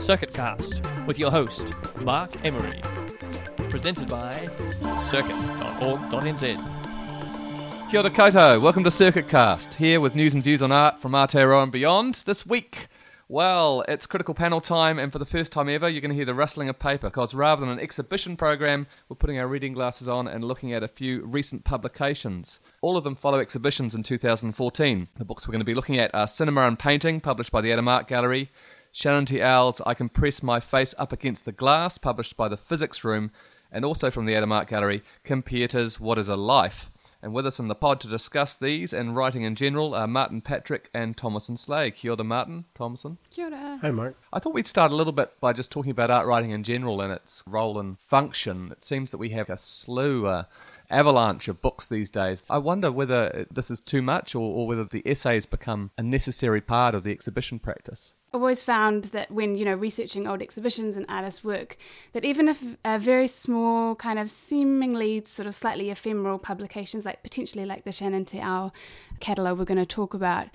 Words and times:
Circuit 0.00 0.32
Cast 0.32 0.82
with 1.06 1.18
your 1.18 1.30
host, 1.30 1.74
Mark 2.00 2.32
Amery. 2.42 2.80
Presented 3.68 4.08
by 4.08 4.48
circuit.org.nz. 4.98 6.40
Kia 7.90 8.00
ora 8.00 8.10
koutou, 8.10 8.62
welcome 8.62 8.82
to 8.82 8.90
Circuit 8.90 9.28
Cast, 9.28 9.74
here 9.74 10.00
with 10.00 10.14
news 10.14 10.32
and 10.32 10.42
views 10.42 10.62
on 10.62 10.72
art 10.72 10.98
from 11.02 11.12
Aotearoa 11.12 11.64
and 11.64 11.70
beyond. 11.70 12.22
This 12.24 12.46
week, 12.46 12.88
well, 13.28 13.84
it's 13.88 14.06
critical 14.06 14.32
panel 14.32 14.62
time, 14.62 14.98
and 14.98 15.12
for 15.12 15.18
the 15.18 15.26
first 15.26 15.52
time 15.52 15.68
ever, 15.68 15.86
you're 15.86 16.00
going 16.00 16.08
to 16.08 16.16
hear 16.16 16.24
the 16.24 16.34
rustling 16.34 16.70
of 16.70 16.78
paper, 16.78 17.10
because 17.10 17.34
rather 17.34 17.60
than 17.60 17.68
an 17.68 17.78
exhibition 17.78 18.38
program, 18.38 18.86
we're 19.10 19.16
putting 19.16 19.38
our 19.38 19.46
reading 19.46 19.74
glasses 19.74 20.08
on 20.08 20.26
and 20.26 20.42
looking 20.42 20.72
at 20.72 20.82
a 20.82 20.88
few 20.88 21.26
recent 21.26 21.64
publications. 21.64 22.58
All 22.80 22.96
of 22.96 23.04
them 23.04 23.16
follow 23.16 23.38
exhibitions 23.38 23.94
in 23.94 24.02
2014. 24.02 25.08
The 25.16 25.24
books 25.26 25.46
we're 25.46 25.52
going 25.52 25.60
to 25.60 25.64
be 25.66 25.74
looking 25.74 25.98
at 25.98 26.14
are 26.14 26.26
Cinema 26.26 26.62
and 26.62 26.78
Painting, 26.78 27.20
published 27.20 27.52
by 27.52 27.60
the 27.60 27.70
Adam 27.70 27.86
Art 27.86 28.08
Gallery, 28.08 28.50
Shannon 28.92 29.24
Te 29.24 29.40
Ao's 29.40 29.80
I 29.86 29.94
Can 29.94 30.08
Press 30.08 30.42
My 30.42 30.58
Face 30.58 30.96
Up 30.98 31.12
Against 31.12 31.44
the 31.44 31.52
Glass, 31.52 31.96
published 31.96 32.36
by 32.36 32.48
the 32.48 32.56
Physics 32.56 33.04
Room, 33.04 33.30
and 33.70 33.84
also 33.84 34.10
from 34.10 34.24
the 34.24 34.34
Adam 34.34 34.50
Art 34.50 34.68
Gallery, 34.68 35.04
Kim 35.22 35.44
Pieters' 35.44 36.00
What 36.00 36.18
is 36.18 36.28
a 36.28 36.34
Life? 36.34 36.90
And 37.22 37.32
with 37.32 37.46
us 37.46 37.60
in 37.60 37.68
the 37.68 37.76
pod 37.76 38.00
to 38.00 38.08
discuss 38.08 38.56
these 38.56 38.92
and 38.92 39.14
writing 39.14 39.42
in 39.42 39.54
general 39.54 39.94
are 39.94 40.08
Martin 40.08 40.40
Patrick 40.40 40.90
and 40.92 41.16
Thomasin 41.16 41.56
Sleigh. 41.56 41.92
Kia 41.92 42.12
ora, 42.12 42.24
Martin, 42.24 42.64
Thomasin. 42.74 43.18
Kia 43.30 43.46
ora. 43.46 43.78
Hi, 43.80 43.90
Mark. 43.92 44.16
I 44.32 44.40
thought 44.40 44.54
we'd 44.54 44.66
start 44.66 44.90
a 44.90 44.96
little 44.96 45.12
bit 45.12 45.38
by 45.38 45.52
just 45.52 45.70
talking 45.70 45.92
about 45.92 46.10
art 46.10 46.26
writing 46.26 46.50
in 46.50 46.64
general 46.64 47.00
and 47.00 47.12
its 47.12 47.44
role 47.46 47.78
and 47.78 48.00
function. 48.00 48.72
It 48.72 48.82
seems 48.82 49.12
that 49.12 49.18
we 49.18 49.28
have 49.30 49.50
a 49.50 49.58
slew, 49.58 50.26
uh, 50.26 50.44
avalanche 50.90 51.46
of 51.46 51.62
books 51.62 51.88
these 51.88 52.10
days. 52.10 52.44
I 52.50 52.58
wonder 52.58 52.90
whether 52.90 53.46
this 53.52 53.70
is 53.70 53.80
too 53.80 54.02
much 54.02 54.34
or, 54.34 54.40
or 54.40 54.66
whether 54.66 54.84
the 54.84 55.06
essays 55.06 55.46
become 55.46 55.90
a 55.96 56.02
necessary 56.02 56.60
part 56.60 56.94
of 56.94 57.04
the 57.04 57.12
exhibition 57.12 57.60
practice. 57.60 58.14
Always 58.32 58.62
found 58.62 59.04
that 59.04 59.30
when 59.32 59.56
you 59.56 59.64
know 59.64 59.74
researching 59.74 60.28
old 60.28 60.40
exhibitions 60.40 60.96
and 60.96 61.04
artists' 61.08 61.42
work, 61.42 61.76
that 62.12 62.24
even 62.24 62.46
if 62.46 62.62
a 62.84 62.96
very 62.96 63.26
small, 63.26 63.96
kind 63.96 64.20
of 64.20 64.30
seemingly 64.30 65.22
sort 65.24 65.48
of 65.48 65.54
slightly 65.56 65.90
ephemeral 65.90 66.38
publications, 66.38 67.04
like 67.04 67.24
potentially 67.24 67.64
like 67.64 67.82
the 67.84 67.90
Shannon 67.90 68.24
Te 68.24 68.40
Ao 68.40 68.70
catalogue 69.18 69.58
we're 69.58 69.64
going 69.64 69.78
to 69.78 69.86
talk 69.86 70.14
about, 70.14 70.46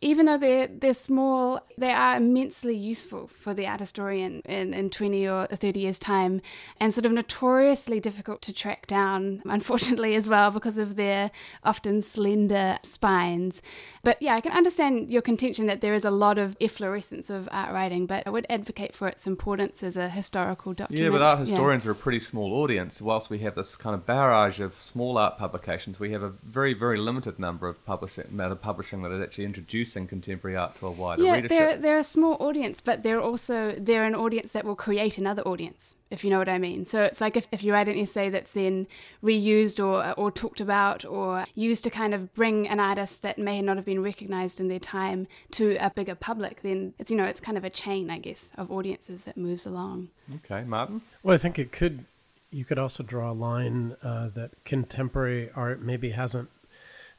even 0.00 0.26
though 0.26 0.38
they're 0.38 0.68
they're 0.68 0.94
small, 0.94 1.60
they 1.76 1.90
are 1.90 2.16
immensely 2.16 2.76
useful 2.76 3.26
for 3.26 3.52
the 3.52 3.66
art 3.66 3.80
historian 3.80 4.42
in, 4.44 4.72
in 4.72 4.90
20 4.90 5.26
or 5.26 5.46
30 5.48 5.80
years' 5.80 5.98
time, 5.98 6.40
and 6.78 6.94
sort 6.94 7.04
of 7.04 7.10
notoriously 7.10 7.98
difficult 7.98 8.40
to 8.42 8.52
track 8.52 8.86
down, 8.86 9.42
unfortunately, 9.46 10.14
as 10.14 10.28
well, 10.28 10.52
because 10.52 10.78
of 10.78 10.94
their 10.94 11.32
often 11.64 12.00
slender 12.00 12.76
spines. 12.84 13.60
But 14.04 14.22
yeah, 14.22 14.34
I 14.34 14.40
can 14.40 14.52
understand 14.52 15.10
your 15.10 15.20
contention 15.20 15.66
that 15.66 15.80
there 15.80 15.94
is 15.94 16.04
a 16.04 16.12
lot 16.12 16.38
of 16.38 16.56
efflorescence 16.60 17.28
of 17.28 17.48
art 17.50 17.72
writing, 17.72 18.06
but 18.06 18.24
I 18.24 18.30
would 18.30 18.46
advocate 18.48 18.94
for 18.94 19.08
its 19.08 19.26
importance 19.26 19.82
as 19.82 19.96
a 19.96 20.08
historical 20.08 20.74
document. 20.74 21.04
Yeah, 21.04 21.10
but 21.10 21.22
art 21.22 21.40
historians 21.40 21.84
yeah. 21.84 21.90
are 21.90 21.92
a 21.92 21.96
pretty 21.96 22.20
small 22.20 22.52
audience. 22.54 23.02
Whilst 23.02 23.30
we 23.30 23.40
have 23.40 23.56
this 23.56 23.74
kind 23.74 23.94
of 23.94 24.06
barrage 24.06 24.60
of 24.60 24.74
small 24.74 25.18
art 25.18 25.38
publications, 25.38 25.98
we 25.98 26.12
have 26.12 26.22
a 26.22 26.30
very, 26.44 26.72
very 26.72 26.98
limited 26.98 27.40
number 27.40 27.66
of 27.66 27.84
publishing, 27.84 28.26
amount 28.30 28.52
of 28.52 28.62
publishing 28.62 29.02
that 29.02 29.10
is 29.10 29.20
actually 29.20 29.44
introducing 29.88 30.06
contemporary 30.06 30.56
art 30.56 30.76
to 30.76 30.86
a 30.86 30.90
wider 30.90 31.22
yeah, 31.22 31.34
readership. 31.34 31.48
they're, 31.48 31.76
they're 31.76 31.96
a 31.96 32.02
small 32.02 32.36
audience, 32.40 32.80
but 32.80 33.02
they're 33.02 33.20
also 33.20 33.74
they're 33.78 34.04
an 34.04 34.14
audience 34.14 34.52
that 34.52 34.64
will 34.64 34.76
create 34.76 35.18
another 35.18 35.42
audience, 35.42 35.96
if 36.10 36.24
you 36.24 36.30
know 36.30 36.38
what 36.38 36.48
I 36.48 36.58
mean. 36.58 36.84
So 36.86 37.02
it's 37.02 37.20
like 37.20 37.36
if, 37.36 37.48
if 37.52 37.62
you 37.62 37.72
write 37.72 37.88
an 37.88 37.98
essay 37.98 38.28
that's 38.28 38.52
then 38.52 38.86
reused 39.22 39.82
or 39.84 40.12
or 40.12 40.30
talked 40.30 40.60
about 40.60 41.04
or 41.04 41.46
used 41.54 41.84
to 41.84 41.90
kind 41.90 42.14
of 42.14 42.32
bring 42.34 42.68
an 42.68 42.80
artist 42.80 43.22
that 43.22 43.38
may 43.38 43.62
not 43.62 43.76
have 43.76 43.84
been 43.84 44.02
recognized 44.02 44.60
in 44.60 44.68
their 44.68 44.78
time 44.78 45.26
to 45.52 45.76
a 45.80 45.90
bigger 45.90 46.14
public, 46.14 46.62
then 46.62 46.94
it's 46.98 47.10
you 47.10 47.16
know 47.16 47.24
it's 47.24 47.40
kind 47.40 47.58
of 47.58 47.64
a 47.64 47.70
chain, 47.70 48.10
I 48.10 48.18
guess, 48.18 48.52
of 48.56 48.70
audiences 48.70 49.24
that 49.24 49.36
moves 49.36 49.66
along. 49.66 50.08
Okay, 50.36 50.64
Martin. 50.64 51.00
Well, 51.22 51.34
I 51.34 51.38
think 51.38 51.58
it 51.58 51.72
could. 51.72 52.04
You 52.50 52.64
could 52.64 52.78
also 52.78 53.02
draw 53.02 53.30
a 53.30 53.34
line 53.34 53.94
uh, 54.02 54.30
that 54.30 54.64
contemporary 54.64 55.50
art 55.54 55.82
maybe 55.82 56.12
hasn't 56.12 56.48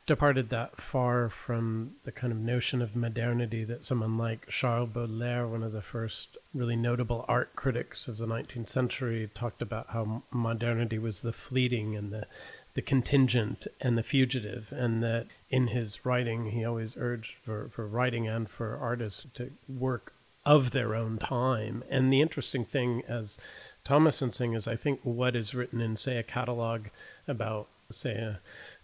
departed 0.09 0.49
that 0.49 0.75
far 0.75 1.29
from 1.29 1.91
the 2.03 2.11
kind 2.11 2.33
of 2.33 2.39
notion 2.39 2.81
of 2.81 2.95
modernity 2.95 3.63
that 3.63 3.85
someone 3.85 4.17
like 4.17 4.49
Charles 4.49 4.89
Baudelaire, 4.89 5.47
one 5.47 5.61
of 5.61 5.71
the 5.71 5.83
first 5.83 6.35
really 6.51 6.75
notable 6.75 7.23
art 7.27 7.55
critics 7.55 8.07
of 8.07 8.17
the 8.17 8.25
19th 8.25 8.69
century, 8.69 9.29
talked 9.35 9.61
about 9.61 9.91
how 9.91 10.23
modernity 10.31 10.97
was 10.97 11.21
the 11.21 11.31
fleeting 11.31 11.95
and 11.95 12.11
the 12.11 12.25
the 12.73 12.81
contingent 12.81 13.67
and 13.81 13.97
the 13.97 14.03
fugitive, 14.03 14.71
and 14.71 15.03
that 15.03 15.27
in 15.51 15.67
his 15.67 16.05
writing 16.05 16.51
he 16.51 16.65
always 16.65 16.97
urged 16.97 17.35
for, 17.43 17.69
for 17.71 17.85
writing 17.85 18.27
and 18.27 18.49
for 18.49 18.77
artists 18.77 19.27
to 19.35 19.51
work 19.67 20.13
of 20.43 20.71
their 20.71 20.95
own 20.95 21.19
time. 21.19 21.83
And 21.87 22.11
the 22.11 22.21
interesting 22.21 22.65
thing, 22.65 23.03
as 23.07 23.37
Thomasin's 23.83 24.37
saying, 24.37 24.53
is 24.53 24.67
I 24.67 24.75
think 24.75 25.01
what 25.03 25.35
is 25.35 25.53
written 25.53 25.81
in, 25.81 25.95
say, 25.95 26.17
a 26.17 26.23
catalog 26.23 26.87
about, 27.27 27.67
say, 27.91 28.15
a 28.15 28.39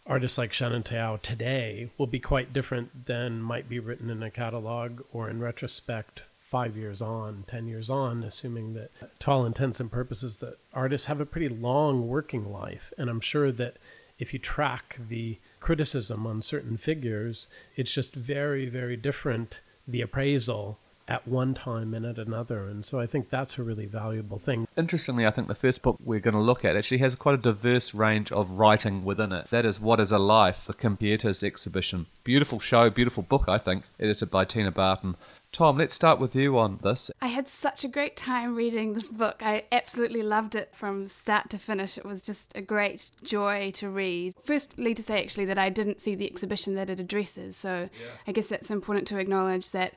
artists 0.05 0.37
like 0.37 0.53
Shannon 0.53 0.83
Te 0.83 0.97
Ao 0.97 1.17
today 1.17 1.89
will 1.97 2.07
be 2.07 2.19
quite 2.19 2.53
different 2.53 3.05
than 3.05 3.41
might 3.41 3.67
be 3.67 3.79
written 3.79 4.09
in 4.09 4.21
a 4.21 4.29
catalog 4.29 5.01
or 5.11 5.29
in 5.29 5.39
retrospect 5.39 6.23
five 6.39 6.77
years 6.77 7.01
on, 7.01 7.43
ten 7.47 7.67
years 7.67 7.89
on, 7.89 8.23
assuming 8.23 8.75
that 8.75 8.91
to 9.19 9.31
all 9.31 9.45
intents 9.45 9.79
and 9.79 9.91
purposes 9.91 10.39
that 10.39 10.57
artists 10.73 11.07
have 11.07 11.19
a 11.19 11.25
pretty 11.25 11.49
long 11.49 12.07
working 12.07 12.51
life. 12.51 12.93
And 12.97 13.09
I'm 13.09 13.19
sure 13.19 13.51
that 13.53 13.77
if 14.19 14.31
you 14.31 14.39
track 14.39 14.97
the 15.09 15.39
criticism 15.59 16.25
on 16.27 16.41
certain 16.41 16.77
figures, 16.77 17.49
it's 17.75 17.93
just 17.93 18.13
very, 18.13 18.67
very 18.67 18.95
different 18.95 19.59
the 19.87 20.01
appraisal 20.01 20.79
at 21.07 21.27
one 21.27 21.53
time 21.53 21.93
and 21.93 22.05
at 22.05 22.17
another. 22.17 22.65
And 22.65 22.83
so 22.85 22.99
I 22.99 23.05
think 23.05 23.29
that's 23.29 23.57
a 23.57 23.63
really 23.63 23.85
valuable 23.85 24.39
thing. 24.39 24.67
Interestingly, 24.75 25.25
I 25.25 25.31
think 25.31 25.47
the 25.47 25.55
first 25.55 25.83
book 25.83 25.97
we're 26.03 26.19
going 26.19 26.33
to 26.33 26.39
look 26.39 26.65
at 26.65 26.75
actually 26.75 26.97
has 26.99 27.15
quite 27.15 27.35
a 27.35 27.41
diverse 27.41 27.93
range 27.93 28.31
of 28.31 28.51
writing 28.51 29.05
within 29.05 29.31
it. 29.31 29.49
That 29.51 29.65
is 29.65 29.79
What 29.79 29.99
is 29.99 30.11
a 30.11 30.19
Life, 30.19 30.65
the 30.65 30.73
Kim 30.73 30.97
Pieters' 30.97 31.43
exhibition. 31.43 32.07
Beautiful 32.23 32.59
show, 32.59 32.89
beautiful 32.89 33.23
book, 33.23 33.47
I 33.47 33.57
think, 33.57 33.83
edited 33.99 34.31
by 34.31 34.45
Tina 34.45 34.71
Barton. 34.71 35.15
Tom, 35.51 35.77
let's 35.77 35.95
start 35.95 36.19
with 36.19 36.35
you 36.35 36.57
on 36.57 36.79
this. 36.83 37.09
I 37.21 37.27
had 37.27 37.47
such 37.47 37.85
a 37.85 37.87
great 37.87 38.17
time 38.17 38.55
reading 38.55 38.91
this 38.91 39.07
book. 39.07 39.41
I 39.41 39.63
absolutely 39.71 40.21
loved 40.21 40.53
it 40.53 40.75
from 40.75 41.07
start 41.07 41.49
to 41.51 41.57
finish. 41.57 41.97
It 41.97 42.03
was 42.03 42.21
just 42.21 42.51
a 42.55 42.61
great 42.61 43.09
joy 43.23 43.71
to 43.75 43.89
read. 43.89 44.33
Firstly, 44.43 44.93
to 44.93 45.01
say 45.01 45.21
actually 45.21 45.45
that 45.45 45.57
I 45.57 45.69
didn't 45.69 46.01
see 46.01 46.13
the 46.13 46.25
exhibition 46.25 46.75
that 46.75 46.89
it 46.89 46.99
addresses, 46.99 47.55
so 47.55 47.89
yeah. 47.97 48.07
I 48.27 48.33
guess 48.33 48.47
that's 48.47 48.69
important 48.69 49.07
to 49.09 49.17
acknowledge 49.17 49.71
that 49.71 49.93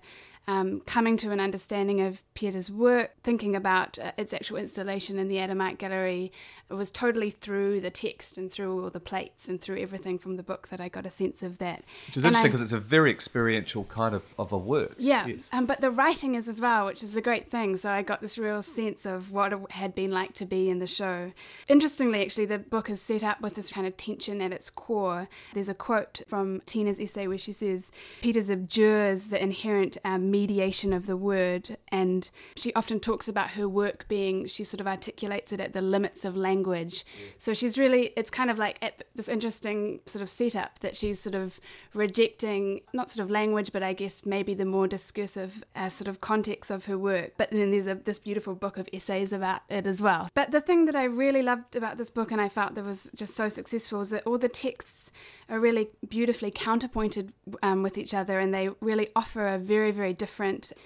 um, 0.49 0.81
coming 0.87 1.19
to 1.19 1.31
an 1.31 1.41
understanding 1.41 2.01
of 2.01 2.23
Pieters' 2.35 2.71
work, 2.71 3.13
thinking 3.23 3.55
about 3.55 3.99
uh, 3.99 4.13
its 4.17 4.33
actual 4.33 4.57
installation 4.57 5.19
in 5.19 5.29
the 5.29 5.39
Adam 5.39 5.61
Art 5.61 5.77
Gallery, 5.77 6.33
it 6.71 6.75
was 6.75 6.91
totally 6.91 7.31
through 7.31 7.81
the 7.81 7.91
text 7.91 8.39
and 8.39 8.51
through 8.51 8.73
all 8.73 8.89
the 8.89 8.99
plates 8.99 9.47
and 9.47 9.61
through 9.61 9.79
everything 9.79 10.19
from 10.19 10.37
the 10.37 10.43
book 10.43 10.69
that 10.69 10.81
I 10.81 10.89
got 10.89 11.05
a 11.05 11.11
sense 11.11 11.43
of 11.43 11.59
that. 11.59 11.85
Which 12.07 12.17
is 12.17 12.25
and 12.25 12.31
interesting 12.31 12.51
because 12.51 12.63
it's 12.63 12.73
a 12.73 12.79
very 12.79 13.11
experiential 13.11 13.85
kind 13.85 14.15
of, 14.15 14.23
of 14.39 14.53
a 14.53 14.57
work. 14.57 14.95
Yeah, 14.97 15.27
yes. 15.27 15.51
um, 15.53 15.67
but 15.67 15.83
the 15.83 15.91
writing 15.91 16.35
is 16.35 16.49
as 16.49 16.63
well, 16.63 16.87
which 16.87 17.03
is 17.03 17.13
the 17.13 17.21
great 17.21 17.51
thing. 17.51 17.77
So 17.77 17.91
I 17.91 18.01
got 18.01 18.23
this 18.23 18.39
real 18.39 18.63
sense 18.63 19.05
of 19.05 19.31
what 19.31 19.53
it 19.53 19.71
had 19.73 19.95
been 19.95 20.11
like 20.11 20.33
to 20.35 20.47
be 20.47 20.71
in 20.71 20.79
the 20.79 20.87
show. 20.87 21.33
Interestingly, 21.69 22.23
actually, 22.23 22.47
the 22.47 22.59
book 22.59 22.89
is 22.89 23.03
set 23.03 23.23
up 23.23 23.43
with 23.43 23.55
this 23.55 23.71
kind 23.71 23.87
of 23.87 23.99
tension 23.99 24.41
at 24.41 24.53
its 24.53 24.71
core. 24.71 25.29
There's 25.53 25.69
a 25.69 25.75
quote 25.75 26.23
from 26.27 26.63
Tina's 26.65 26.99
essay 26.99 27.27
where 27.27 27.37
she 27.37 27.53
says, 27.53 27.93
Pieters 28.23 28.51
abjures 28.51 29.27
the 29.27 29.43
inherent 29.43 29.99
um, 30.07 30.31
mediation 30.41 30.93
of 30.93 31.07
the 31.07 31.17
word, 31.17 31.65
and 32.01 32.31
she 32.57 32.71
often 32.75 32.99
talks 33.01 33.27
about 33.29 33.51
her 33.51 33.69
work 33.69 34.07
being, 34.09 34.47
she 34.47 34.65
sort 34.65 34.81
of 34.81 34.87
articulates 34.87 35.53
it 35.53 35.61
at 35.61 35.73
the 35.73 35.83
limits 35.83 36.25
of 36.25 36.37
language 36.37 36.69
language. 36.69 37.05
So 37.39 37.55
she's 37.55 37.79
really, 37.79 38.13
it's 38.17 38.31
kind 38.31 38.51
of 38.51 38.59
like 38.59 38.79
at 38.83 39.05
this 39.15 39.29
interesting 39.29 40.01
sort 40.07 40.23
of 40.23 40.29
setup 40.29 40.79
that 40.81 40.97
she's 40.97 41.21
sort 41.21 41.35
of 41.35 41.61
rejecting, 41.95 42.81
not 42.93 43.11
sort 43.11 43.25
of 43.25 43.31
language, 43.31 43.73
but 43.73 43.83
I 43.83 43.93
guess 43.93 44.27
maybe 44.27 44.55
the 44.55 44.65
more 44.65 44.87
discursive 44.87 45.65
uh, 45.77 45.89
sort 45.89 46.09
of 46.09 46.21
context 46.21 46.71
of 46.71 46.87
her 46.87 46.99
work. 46.99 47.35
But 47.37 47.51
then 47.51 47.71
there's 47.71 47.87
a, 47.87 47.95
this 47.95 48.19
beautiful 48.19 48.55
book 48.55 48.77
of 48.79 48.89
essays 48.93 49.33
about 49.33 49.63
it 49.69 49.87
as 49.87 50.03
well. 50.03 50.29
But 50.35 50.51
the 50.51 50.61
thing 50.61 50.87
that 50.87 50.97
I 50.97 51.05
really 51.05 51.43
loved 51.43 51.77
about 51.77 51.99
this 51.99 52.11
book 52.11 52.33
and 52.33 52.41
I 52.41 52.49
felt 52.49 52.75
that 52.75 52.85
was 52.85 53.11
just 53.15 53.35
so 53.35 53.49
successful 53.49 54.01
is 54.01 54.11
that 54.11 54.27
all 54.27 54.39
the 54.39 54.49
texts 54.49 55.13
are 55.49 55.61
really 55.61 55.89
beautifully 56.07 56.51
counterpointed 56.51 57.33
um, 57.63 57.83
with 57.83 57.97
each 57.97 58.13
other 58.13 58.39
and 58.39 58.53
they 58.53 58.69
really 58.81 59.09
offer 59.17 59.49
a 59.49 59.59
very 59.59 59.91
very 59.91 60.13
different 60.13 60.28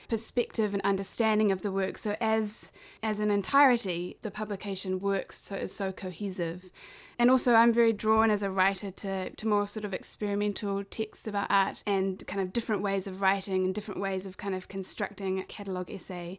perspective 0.09 0.73
and 0.73 0.83
understanding 0.83 1.53
of 1.53 1.63
the 1.63 1.73
work 1.73 1.99
so 1.99 2.17
as 2.21 2.73
as 3.03 3.21
an 3.21 3.31
entirety 3.31 4.17
the 4.23 4.31
publication 4.31 5.01
works 5.01 5.43
so 5.43 5.57
is 5.57 5.75
so 5.75 5.93
cohesive 5.93 6.71
and 7.19 7.31
also 7.31 7.55
i'm 7.55 7.73
very 7.73 7.93
drawn 7.93 8.31
as 8.31 8.43
a 8.43 8.51
writer 8.51 8.91
to, 8.91 9.31
to 9.31 9.47
more 9.47 9.67
sort 9.67 9.85
of 9.85 9.93
experimental 9.93 10.85
texts 10.85 11.27
about 11.27 11.47
art 11.51 11.83
and 11.87 12.27
kind 12.27 12.41
of 12.41 12.53
different 12.53 12.83
ways 12.83 13.07
of 13.07 13.21
writing 13.21 13.65
and 13.65 13.75
different 13.75 14.01
ways 14.01 14.27
of 14.27 14.37
kind 14.37 14.55
of 14.55 14.69
constructing 14.69 15.39
a 15.39 15.45
catalogue 15.45 15.91
essay 15.91 16.39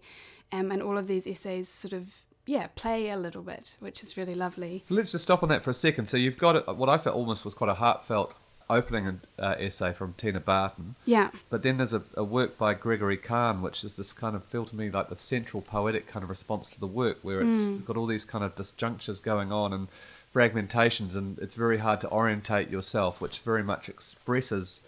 um, 0.52 0.72
and 0.72 0.82
all 0.82 0.98
of 0.98 1.08
these 1.08 1.28
essays 1.28 1.68
sort 1.68 1.94
of 1.94 2.08
yeah, 2.46 2.68
play 2.76 3.10
a 3.10 3.18
little 3.18 3.42
bit, 3.42 3.78
which 3.80 4.04
is 4.04 4.18
really 4.18 4.36
lovely. 4.36 4.84
So 4.86 4.96
let's 4.96 5.12
just 5.12 5.24
stop 5.24 5.44
on 5.44 5.50
that 5.50 5.64
for 5.64 5.70
a 5.70 5.74
second. 5.74 6.08
So 6.08 6.18
you've 6.18 6.38
got 6.38 6.78
what 6.78 6.90
I 6.90 6.98
felt 6.98 7.16
almost 7.16 7.46
was 7.46 7.54
quite 7.54 7.70
a 7.70 7.76
heartfelt 7.76 8.36
opening 8.70 9.22
uh, 9.40 9.56
essay 9.60 9.94
from 9.94 10.14
Tina 10.14 10.40
Barton. 10.40 10.96
Yeah. 11.06 11.32
But 11.50 11.64
then 11.64 11.78
there's 11.78 11.94
a, 11.94 12.04
a 12.16 12.24
work 12.24 12.58
by 12.58 12.74
Gregory 12.74 13.18
Kan, 13.18 13.62
which 13.62 13.84
is 13.84 13.96
this 13.96 14.14
kind 14.14 14.36
of 14.36 14.44
feel 14.44 14.66
to 14.66 14.76
me 14.76 14.90
like 14.90 15.10
the 15.10 15.16
central 15.16 15.62
poetic 15.62 16.08
kind 16.08 16.24
of 16.24 16.30
response 16.30 16.72
to 16.72 16.80
the 16.80 16.88
work, 16.88 17.18
where 17.22 17.42
it's 17.42 17.70
got 17.70 17.98
all 17.98 18.08
these 18.08 18.26
kind 18.26 18.44
of 18.44 18.56
disjunctures 18.56 19.22
going 19.22 19.52
on 19.52 19.74
and 19.74 19.88
fragmentations, 20.34 21.16
and 21.16 21.38
it's 21.40 21.56
very 21.56 21.78
hard 21.78 22.02
to 22.02 22.10
orientate 22.10 22.70
yourself, 22.70 23.22
which 23.22 23.40
very 23.40 23.64
much 23.64 23.88
expresses 23.88 24.82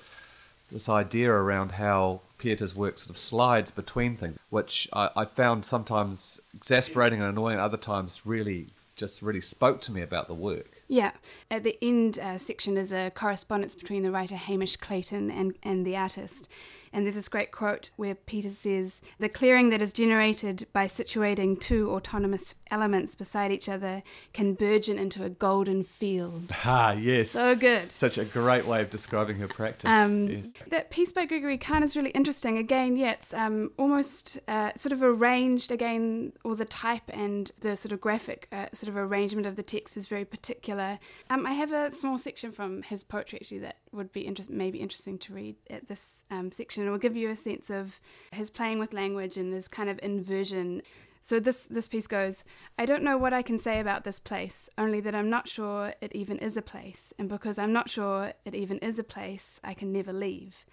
this 0.72 0.89
idea 0.89 1.31
around 1.31 1.74
how 1.74 2.22
Pieters' 2.39 2.75
work 2.75 2.98
sort 2.98 3.12
of 3.12 3.18
slides 3.18 3.69
between 3.69 4.16
things, 4.16 4.39
which 4.50 4.88
I, 4.92 5.10
I 5.16 5.25
found 5.25 5.63
sometimes 5.66 6.42
exasperating 6.56 7.22
and 7.22 7.30
annoying, 7.30 7.60
other 7.60 7.77
times 7.77 8.24
really 8.25 8.68
just 8.95 9.22
really 9.22 9.42
spoke 9.42 9.81
to 9.81 9.92
me 9.92 10.01
about 10.01 10.27
the 10.27 10.33
work. 10.33 10.75
Yeah. 10.87 11.11
At 11.49 11.63
the 11.63 11.77
end 11.81 12.19
uh, 12.19 12.37
section 12.37 12.77
is 12.77 12.91
a 12.91 13.11
correspondence 13.15 13.75
between 13.75 14.03
the 14.03 14.11
writer 14.11 14.35
Hamish 14.35 14.77
Clayton 14.77 15.31
and, 15.31 15.55
and 15.63 15.85
the 15.85 15.97
artist. 15.97 16.47
And 16.95 17.06
there's 17.06 17.15
this 17.15 17.27
great 17.27 17.51
quote 17.51 17.92
where 17.97 18.15
Peter 18.15 18.51
says, 18.51 19.01
The 19.19 19.27
clearing 19.27 19.69
that 19.71 19.81
is 19.81 19.92
generated 19.92 20.65
by 20.71 20.88
situating 20.88 21.59
two 21.59 21.92
autonomous 21.92 22.56
elements 22.71 23.15
beside 23.15 23.51
each 23.51 23.68
other 23.68 24.01
can 24.31 24.53
burgeon 24.53 24.97
into 24.97 25.25
a 25.25 25.30
golden 25.30 25.83
field. 25.83 26.53
Ah, 26.68 26.94
yes. 26.94 27.31
So 27.31 27.53
good. 27.53 27.92
Such 27.92 28.18
a 28.18 28.25
great 28.25 28.65
way 28.65 28.81
of 28.81 28.89
describing 28.89 29.38
her 29.38 29.47
practice. 29.47 29.88
Um, 29.88 30.27
yes. 30.27 30.51
That 30.68 30.89
piece 30.89 31.12
by 31.12 31.25
Gregory 31.25 31.59
Kan 31.59 31.83
is 31.83 31.95
really 31.95 32.09
interesting. 32.12 32.57
Again, 32.57 32.95
yeah, 32.95 33.12
it's 33.12 33.36
um, 33.36 33.71
almost 33.77 34.39
uh, 34.48 34.71
sort 34.75 34.94
of 34.94 35.03
arranged. 35.03 35.71
Again, 35.71 36.33
all 36.44 36.56
the 36.56 36.65
type 36.65 37.03
and 37.09 37.51
the 37.59 37.75
sort 37.75 37.91
of 37.91 38.01
graphic 38.01 38.48
uh, 38.51 38.68
sort 38.74 38.89
of 38.89 38.98
arrangement 38.98 39.45
of 39.45 39.57
the 39.57 39.63
text 39.63 39.95
is 39.95 40.07
very 40.07 40.25
particular. 40.25 40.98
Um, 41.30 41.45
I 41.45 41.53
have 41.53 41.71
a 41.71 41.94
small 41.94 42.18
section 42.18 42.51
from 42.51 42.81
his 42.81 43.03
poetry 43.03 43.39
actually 43.39 43.59
that 43.59 43.77
would 43.91 44.12
be 44.12 44.21
interest- 44.21 44.50
maybe 44.50 44.80
interesting 44.80 45.18
to 45.19 45.33
read 45.33 45.56
at 45.69 45.88
this 45.88 46.24
um, 46.31 46.51
section. 46.85 46.87
It 46.87 46.91
will 46.91 47.09
give 47.09 47.17
you 47.17 47.29
a 47.29 47.35
sense 47.35 47.69
of 47.69 47.99
his 48.31 48.49
playing 48.49 48.79
with 48.79 48.93
language 48.93 49.37
and 49.37 49.53
his 49.53 49.67
kind 49.67 49.89
of 49.89 49.99
inversion. 50.03 50.81
So 51.21 51.39
this 51.39 51.65
this 51.69 51.87
piece 51.87 52.07
goes, 52.07 52.43
I 52.77 52.85
don't 52.85 53.03
know 53.03 53.17
what 53.17 53.33
I 53.33 53.43
can 53.43 53.57
say 53.59 53.79
about 53.79 54.03
this 54.03 54.19
place, 54.19 54.69
only 54.77 55.01
that 55.01 55.15
I'm 55.15 55.29
not 55.29 55.47
sure 55.47 55.93
it 55.99 56.13
even 56.13 56.39
is 56.39 56.57
a 56.57 56.61
place, 56.61 57.13
and 57.17 57.27
because 57.29 57.57
I'm 57.57 57.73
not 57.73 57.89
sure 57.89 58.33
it 58.45 58.53
even 58.53 58.77
is 58.79 58.99
a 58.99 59.03
place, 59.03 59.59
I 59.63 59.73
can 59.73 59.91
never 59.91 60.13
leave. 60.13 60.65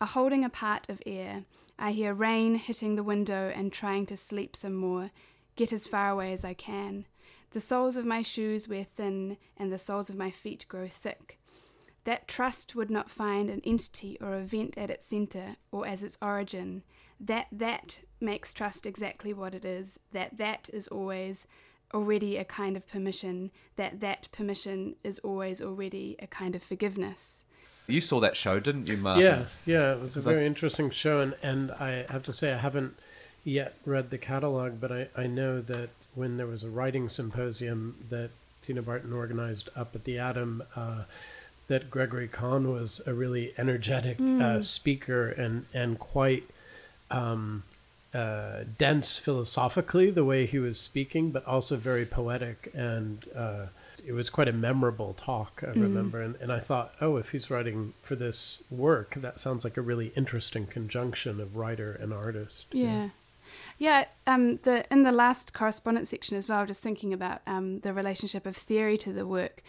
A 0.00 0.06
holding 0.06 0.44
a 0.44 0.48
part 0.48 0.88
of 0.88 1.02
air, 1.04 1.44
I 1.76 1.92
hear 1.92 2.14
rain 2.14 2.54
hitting 2.54 2.96
the 2.96 3.02
window 3.02 3.52
and 3.54 3.72
trying 3.72 4.06
to 4.06 4.16
sleep 4.16 4.54
some 4.54 4.74
more, 4.74 5.10
get 5.56 5.72
as 5.72 5.88
far 5.88 6.10
away 6.10 6.32
as 6.32 6.44
I 6.44 6.54
can. 6.54 7.06
The 7.50 7.60
soles 7.60 7.96
of 7.96 8.04
my 8.06 8.22
shoes 8.22 8.68
wear 8.68 8.84
thin, 8.84 9.38
and 9.56 9.72
the 9.72 9.78
soles 9.78 10.08
of 10.08 10.16
my 10.16 10.30
feet 10.30 10.66
grow 10.68 10.86
thick. 10.86 11.39
That 12.04 12.26
trust 12.28 12.74
would 12.74 12.90
not 12.90 13.10
find 13.10 13.50
an 13.50 13.60
entity 13.64 14.16
or 14.20 14.34
event 14.34 14.78
at 14.78 14.90
its 14.90 15.06
center 15.06 15.56
or 15.70 15.86
as 15.86 16.02
its 16.02 16.16
origin. 16.22 16.82
That 17.20 17.46
that 17.52 18.00
makes 18.20 18.52
trust 18.52 18.86
exactly 18.86 19.32
what 19.34 19.54
it 19.54 19.64
is. 19.64 19.98
That 20.12 20.38
that 20.38 20.70
is 20.72 20.88
always 20.88 21.46
already 21.92 22.36
a 22.38 22.44
kind 22.44 22.76
of 22.76 22.88
permission. 22.88 23.50
That 23.76 24.00
that 24.00 24.28
permission 24.32 24.96
is 25.04 25.18
always 25.18 25.60
already 25.60 26.16
a 26.20 26.26
kind 26.26 26.56
of 26.56 26.62
forgiveness. 26.62 27.44
You 27.86 28.00
saw 28.00 28.20
that 28.20 28.36
show, 28.36 28.60
didn't 28.60 28.86
you, 28.86 28.96
Mark? 28.96 29.20
Yeah, 29.20 29.44
yeah, 29.66 29.92
it 29.92 30.00
was 30.00 30.16
a 30.16 30.20
Is 30.20 30.24
that- 30.24 30.30
very 30.32 30.46
interesting 30.46 30.90
show, 30.90 31.20
and, 31.20 31.34
and 31.42 31.72
I 31.72 32.06
have 32.08 32.22
to 32.24 32.32
say 32.32 32.52
I 32.52 32.58
haven't 32.58 32.96
yet 33.44 33.74
read 33.84 34.10
the 34.10 34.18
catalog, 34.18 34.80
but 34.80 34.92
I, 34.92 35.08
I 35.16 35.26
know 35.26 35.60
that 35.62 35.90
when 36.14 36.36
there 36.36 36.46
was 36.46 36.62
a 36.62 36.70
writing 36.70 37.08
symposium 37.08 37.96
that 38.08 38.30
Tina 38.62 38.80
Barton 38.82 39.12
organized 39.12 39.68
up 39.74 39.94
at 39.96 40.04
the 40.04 40.18
Adam, 40.18 40.62
uh, 40.76 41.02
that 41.70 41.88
Gregory 41.88 42.26
Kan 42.26 42.72
was 42.72 43.00
a 43.06 43.14
really 43.14 43.54
energetic 43.56 44.20
uh, 44.20 44.60
speaker 44.60 45.28
and 45.28 45.66
and 45.72 45.98
quite 46.00 46.42
um, 47.12 47.62
uh, 48.12 48.64
dense 48.76 49.18
philosophically 49.18 50.10
the 50.10 50.24
way 50.24 50.46
he 50.46 50.58
was 50.58 50.80
speaking, 50.80 51.30
but 51.30 51.46
also 51.46 51.76
very 51.76 52.04
poetic 52.04 52.70
and. 52.74 53.24
Uh, 53.34 53.66
it 54.06 54.14
was 54.14 54.30
quite 54.30 54.48
a 54.48 54.52
memorable 54.52 55.12
talk, 55.12 55.62
I 55.62 55.72
remember, 55.72 56.22
and, 56.22 56.34
and 56.36 56.50
I 56.50 56.58
thought, 56.58 56.94
oh, 57.02 57.18
if 57.18 57.32
he's 57.32 57.50
writing 57.50 57.92
for 58.00 58.16
this 58.16 58.64
work, 58.70 59.16
that 59.16 59.38
sounds 59.38 59.62
like 59.62 59.76
a 59.76 59.82
really 59.82 60.10
interesting 60.16 60.66
conjunction 60.66 61.38
of 61.38 61.54
writer 61.54 61.98
and 62.00 62.10
artist. 62.10 62.68
Yeah. 62.72 63.10
Yeah, 63.76 64.06
um, 64.26 64.56
the 64.62 64.84
in 64.90 65.02
the 65.02 65.12
last 65.12 65.52
correspondence 65.52 66.10
section 66.10 66.36
as 66.36 66.48
well, 66.48 66.64
just 66.64 66.82
thinking 66.82 67.12
about 67.12 67.42
um, 67.46 67.80
the 67.80 67.92
relationship 67.92 68.46
of 68.46 68.56
theory 68.56 68.96
to 68.98 69.12
the 69.12 69.26
work. 69.26 69.62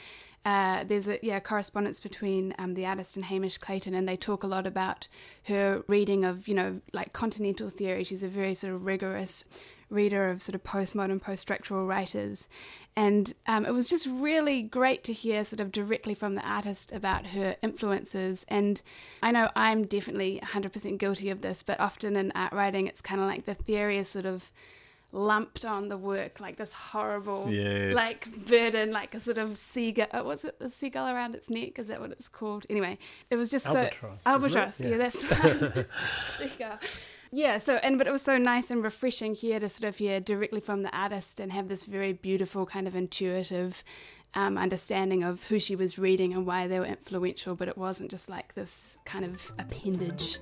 Uh, 0.44 0.84
there's 0.84 1.08
a 1.08 1.20
yeah 1.22 1.40
correspondence 1.40 2.00
between 2.00 2.54
um, 2.58 2.74
the 2.74 2.86
artist 2.86 3.16
and 3.16 3.26
Hamish 3.26 3.58
Clayton, 3.58 3.94
and 3.94 4.08
they 4.08 4.18
talk 4.18 4.44
a 4.44 4.48
lot 4.48 4.66
about 4.66 5.08
her 5.44 5.84
reading 5.88 6.26
of 6.26 6.48
you 6.48 6.56
know 6.56 6.82
like 6.94 7.14
continental 7.14 7.70
theory. 7.70 8.04
She's 8.04 8.24
a 8.24 8.28
very 8.28 8.54
sort 8.54 8.74
of 8.74 8.86
rigorous 8.86 9.46
reader 9.90 10.30
of 10.30 10.42
sort 10.42 10.56
of 10.56 10.64
postmodern, 10.64 11.22
post-structural 11.22 11.86
writers, 11.86 12.48
and 12.96 13.34
um, 13.46 13.66
it 13.66 13.74
was 13.74 13.88
just 13.88 14.08
really 14.08 14.64
great 14.64 15.04
to 15.04 15.14
hear 15.14 15.44
sort 15.44 15.60
of 15.60 15.72
directly 15.72 16.16
from 16.16 16.36
the 16.36 16.48
artist 16.48 16.92
about 16.92 17.28
her 17.28 17.56
influences. 17.62 18.46
And 18.48 18.82
I 19.22 19.32
know 19.32 19.50
I'm 19.56 19.86
definitely 19.86 20.40
100% 20.44 20.98
guilty 20.98 21.30
of 21.30 21.42
this, 21.42 21.62
but 21.62 21.80
often 21.80 22.16
in 22.16 22.32
art 22.34 22.54
writing, 22.54 22.88
it's 22.88 23.02
kind 23.02 23.22
of 23.22 23.28
like 23.28 23.46
the 23.46 23.54
theory 23.54 23.98
is 23.98 24.08
sort 24.10 24.26
of 24.26 24.52
lumped 25.13 25.66
on 25.66 25.90
the 25.90 25.98
work 25.98 26.40
like 26.40 26.56
this 26.58 26.74
horrible 26.74 27.48
Yes. 27.50 27.94
like 27.94 28.46
burden 28.48 28.92
like 28.92 29.13
a 29.13 29.19
sort 29.19 29.38
of 29.38 29.58
seagull 29.58 30.08
uh, 30.13 30.24
was 30.24 30.46
it 30.46 30.58
the 30.60 30.69
seagull 30.69 31.08
around 31.08 31.36
its 31.36 31.50
neck 31.50 31.78
is 31.80 31.88
that 31.88 32.00
what 32.00 32.12
it's 32.12 32.28
called 32.30 32.66
anyway 32.69 32.98
it 33.30 33.36
was 33.36 33.52
just 33.52 33.66
Albatross, 33.66 34.24
so 34.24 34.30
albatross 34.30 34.80
yeah. 34.80 34.88
Yeah. 34.90 34.98
that's 34.98 35.30
right 35.31 35.86
seagull 36.40 36.78
yeah 37.31 37.58
so 37.58 37.75
and 37.75 37.98
but 37.98 38.08
it 38.08 38.12
was 38.12 38.22
so 38.22 38.38
nice 38.38 38.72
and 38.72 38.84
refreshing 38.84 39.36
here 39.36 39.60
to 39.60 39.68
sort 39.68 39.88
of 39.90 39.98
hear 39.98 40.19
directly 40.22 40.62
from 40.62 40.84
the 40.84 40.96
artist 40.98 41.40
and 41.42 41.52
have 41.52 41.68
this 41.68 41.84
very 41.84 42.13
beautiful 42.13 42.66
kind 42.66 42.88
of 42.88 42.96
intuitive 42.96 43.84
um, 44.34 44.58
understanding 44.58 45.24
of 45.25 45.44
who 45.44 45.60
she 45.60 45.75
was 45.75 46.00
reading 46.00 46.31
and 46.34 46.46
why 46.48 46.66
they 46.68 46.80
were 46.80 46.86
influential 46.86 47.54
but 47.54 47.68
it 47.68 47.78
wasn't 47.78 48.10
just 48.10 48.30
like 48.30 48.54
this 48.54 48.98
kind 49.04 49.25
of 49.25 49.52
appendage 49.60 50.40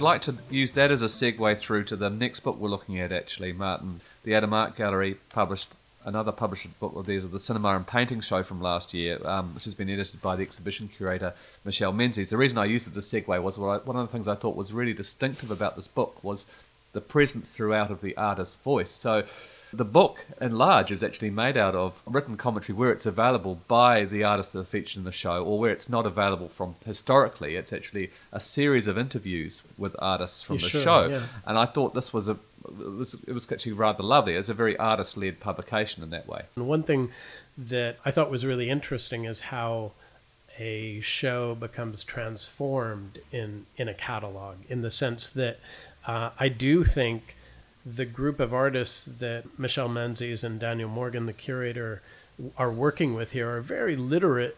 like 0.00 0.22
to 0.22 0.36
use 0.50 0.72
that 0.72 0.90
as 0.90 1.02
a 1.02 1.06
segue 1.06 1.58
through 1.58 1.84
to 1.84 1.96
the 1.96 2.10
next 2.10 2.40
book 2.40 2.58
we're 2.58 2.68
looking 2.68 2.98
at, 2.98 3.12
actually, 3.12 3.52
Martin. 3.52 4.00
The 4.24 4.34
Adam 4.34 4.52
Art 4.52 4.76
Gallery 4.76 5.16
published 5.30 5.68
another 6.04 6.32
published 6.32 6.78
book 6.80 6.96
of 6.96 7.06
theirs 7.06 7.24
of 7.24 7.30
the 7.30 7.40
Cinema 7.40 7.76
and 7.76 7.86
Painting 7.86 8.20
Show 8.20 8.42
from 8.42 8.60
last 8.60 8.94
year, 8.94 9.18
um, 9.26 9.54
which 9.54 9.64
has 9.64 9.74
been 9.74 9.90
edited 9.90 10.22
by 10.22 10.36
the 10.36 10.42
exhibition 10.42 10.88
curator, 10.88 11.34
Michelle 11.64 11.92
Menzies. 11.92 12.30
The 12.30 12.36
reason 12.36 12.58
I 12.58 12.64
used 12.64 12.88
it 12.88 12.96
as 12.96 13.12
a 13.12 13.20
segue 13.20 13.42
was 13.42 13.58
I, 13.58 13.78
one 13.78 13.96
of 13.96 14.06
the 14.06 14.12
things 14.12 14.26
I 14.26 14.34
thought 14.34 14.56
was 14.56 14.72
really 14.72 14.94
distinctive 14.94 15.50
about 15.50 15.76
this 15.76 15.88
book 15.88 16.22
was 16.24 16.46
the 16.92 17.00
presence 17.00 17.54
throughout 17.54 17.90
of 17.90 18.00
the 18.00 18.16
artist's 18.16 18.56
voice. 18.56 18.90
So 18.90 19.24
the 19.72 19.84
book, 19.84 20.24
in 20.40 20.56
large, 20.56 20.90
is 20.90 21.02
actually 21.02 21.30
made 21.30 21.56
out 21.56 21.74
of 21.74 22.02
written 22.06 22.36
commentary 22.36 22.76
where 22.76 22.92
it's 22.92 23.06
available 23.06 23.60
by 23.68 24.04
the 24.04 24.24
artists 24.24 24.52
that 24.52 24.60
are 24.60 24.64
featured 24.64 24.98
in 24.98 25.04
the 25.04 25.12
show, 25.12 25.44
or 25.44 25.58
where 25.58 25.72
it's 25.72 25.88
not 25.88 26.06
available 26.06 26.48
from 26.48 26.74
historically. 26.84 27.56
It's 27.56 27.72
actually 27.72 28.10
a 28.32 28.40
series 28.40 28.86
of 28.86 28.98
interviews 28.98 29.62
with 29.78 29.94
artists 29.98 30.42
from 30.42 30.56
Yeah, 30.56 30.62
the 30.62 30.68
sure, 30.68 30.82
show, 30.82 31.08
yeah. 31.08 31.22
and 31.46 31.58
I 31.58 31.66
thought 31.66 31.94
this 31.94 32.12
was 32.12 32.28
a 32.28 32.36
it 32.68 32.76
was, 32.76 33.14
it 33.26 33.32
was 33.32 33.50
actually 33.50 33.72
rather 33.72 34.02
lovely. 34.02 34.34
It's 34.34 34.50
a 34.50 34.54
very 34.54 34.76
artist-led 34.76 35.40
publication 35.40 36.02
in 36.02 36.10
that 36.10 36.28
way. 36.28 36.42
And 36.56 36.68
one 36.68 36.82
thing 36.82 37.10
that 37.56 37.96
I 38.04 38.10
thought 38.10 38.30
was 38.30 38.44
really 38.44 38.68
interesting 38.68 39.24
is 39.24 39.40
how 39.40 39.92
a 40.58 41.00
show 41.00 41.54
becomes 41.54 42.04
transformed 42.04 43.18
in 43.32 43.66
in 43.76 43.88
a 43.88 43.94
catalog 43.94 44.56
in 44.68 44.82
the 44.82 44.90
sense 44.90 45.30
that 45.30 45.58
uh, 46.06 46.30
I 46.38 46.48
do 46.48 46.84
think 46.84 47.34
the 47.84 48.04
group 48.04 48.40
of 48.40 48.52
artists 48.52 49.04
that 49.04 49.58
Michelle 49.58 49.88
Menzies 49.88 50.44
and 50.44 50.60
Daniel 50.60 50.88
Morgan, 50.88 51.26
the 51.26 51.32
curator, 51.32 52.02
are 52.56 52.70
working 52.70 53.14
with 53.14 53.32
here 53.32 53.50
are 53.50 53.60
very 53.60 53.96
literate, 53.96 54.56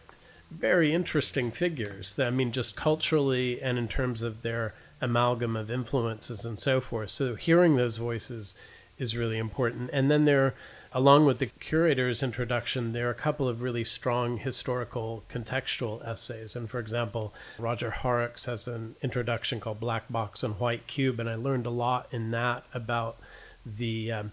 very 0.51 0.93
interesting 0.93 1.51
figures. 1.51 2.19
I 2.19 2.29
mean, 2.29 2.51
just 2.51 2.75
culturally 2.75 3.61
and 3.61 3.77
in 3.77 3.87
terms 3.87 4.23
of 4.23 4.41
their 4.41 4.73
amalgam 5.01 5.55
of 5.55 5.69
influences 5.69 6.45
and 6.45 6.59
so 6.59 6.79
forth. 6.79 7.09
So 7.09 7.35
hearing 7.35 7.75
those 7.75 7.97
voices 7.97 8.55
is 8.97 9.17
really 9.17 9.37
important. 9.37 9.89
And 9.91 10.09
then 10.09 10.25
there, 10.25 10.53
along 10.93 11.25
with 11.25 11.39
the 11.39 11.47
curator's 11.47 12.21
introduction, 12.21 12.93
there 12.93 13.07
are 13.07 13.11
a 13.11 13.15
couple 13.15 13.47
of 13.47 13.61
really 13.61 13.83
strong 13.83 14.37
historical 14.37 15.23
contextual 15.29 16.05
essays. 16.07 16.55
And 16.55 16.69
for 16.69 16.79
example, 16.79 17.33
Roger 17.57 17.89
Horrocks 17.89 18.45
has 18.45 18.67
an 18.67 18.95
introduction 19.01 19.59
called 19.59 19.79
Black 19.79 20.03
Box 20.09 20.43
and 20.43 20.59
White 20.59 20.87
Cube, 20.87 21.19
and 21.19 21.29
I 21.29 21.35
learned 21.35 21.65
a 21.65 21.71
lot 21.71 22.07
in 22.11 22.31
that 22.31 22.63
about 22.73 23.17
the 23.65 24.11
um, 24.11 24.31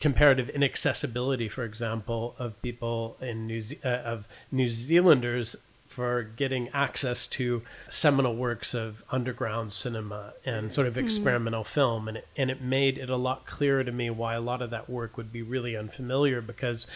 comparative 0.00 0.48
inaccessibility, 0.50 1.48
for 1.48 1.64
example, 1.64 2.34
of 2.38 2.60
people 2.62 3.16
in 3.20 3.46
New 3.46 3.60
Ze- 3.60 3.80
uh, 3.84 3.88
of 3.88 4.28
New 4.52 4.68
Zealanders 4.68 5.56
for 5.88 6.22
getting 6.22 6.68
access 6.68 7.26
to 7.26 7.62
seminal 7.88 8.36
works 8.36 8.74
of 8.74 9.02
underground 9.10 9.72
cinema 9.72 10.34
and 10.44 10.72
sort 10.72 10.86
of 10.86 10.96
experimental 10.98 11.64
film, 11.64 12.06
and 12.06 12.18
it, 12.18 12.28
and 12.36 12.50
it 12.50 12.60
made 12.60 12.98
it 12.98 13.10
a 13.10 13.16
lot 13.16 13.46
clearer 13.46 13.82
to 13.82 13.90
me 13.90 14.10
why 14.10 14.34
a 14.34 14.40
lot 14.40 14.62
of 14.62 14.70
that 14.70 14.88
work 14.88 15.16
would 15.16 15.32
be 15.32 15.42
really 15.42 15.76
unfamiliar 15.76 16.40
because, 16.40 16.86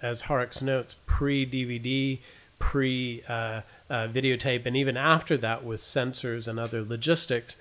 as 0.00 0.22
Horrocks 0.22 0.62
notes, 0.62 0.94
pre 1.06 1.46
DVD, 1.46 2.20
pre 2.58 3.24
uh, 3.28 3.62
uh, 3.90 4.08
videotape, 4.08 4.66
and 4.66 4.76
even 4.76 4.96
after 4.96 5.36
that 5.38 5.64
with 5.64 5.80
censors 5.80 6.46
and 6.46 6.60
other 6.60 6.84
logistics, 6.84 7.56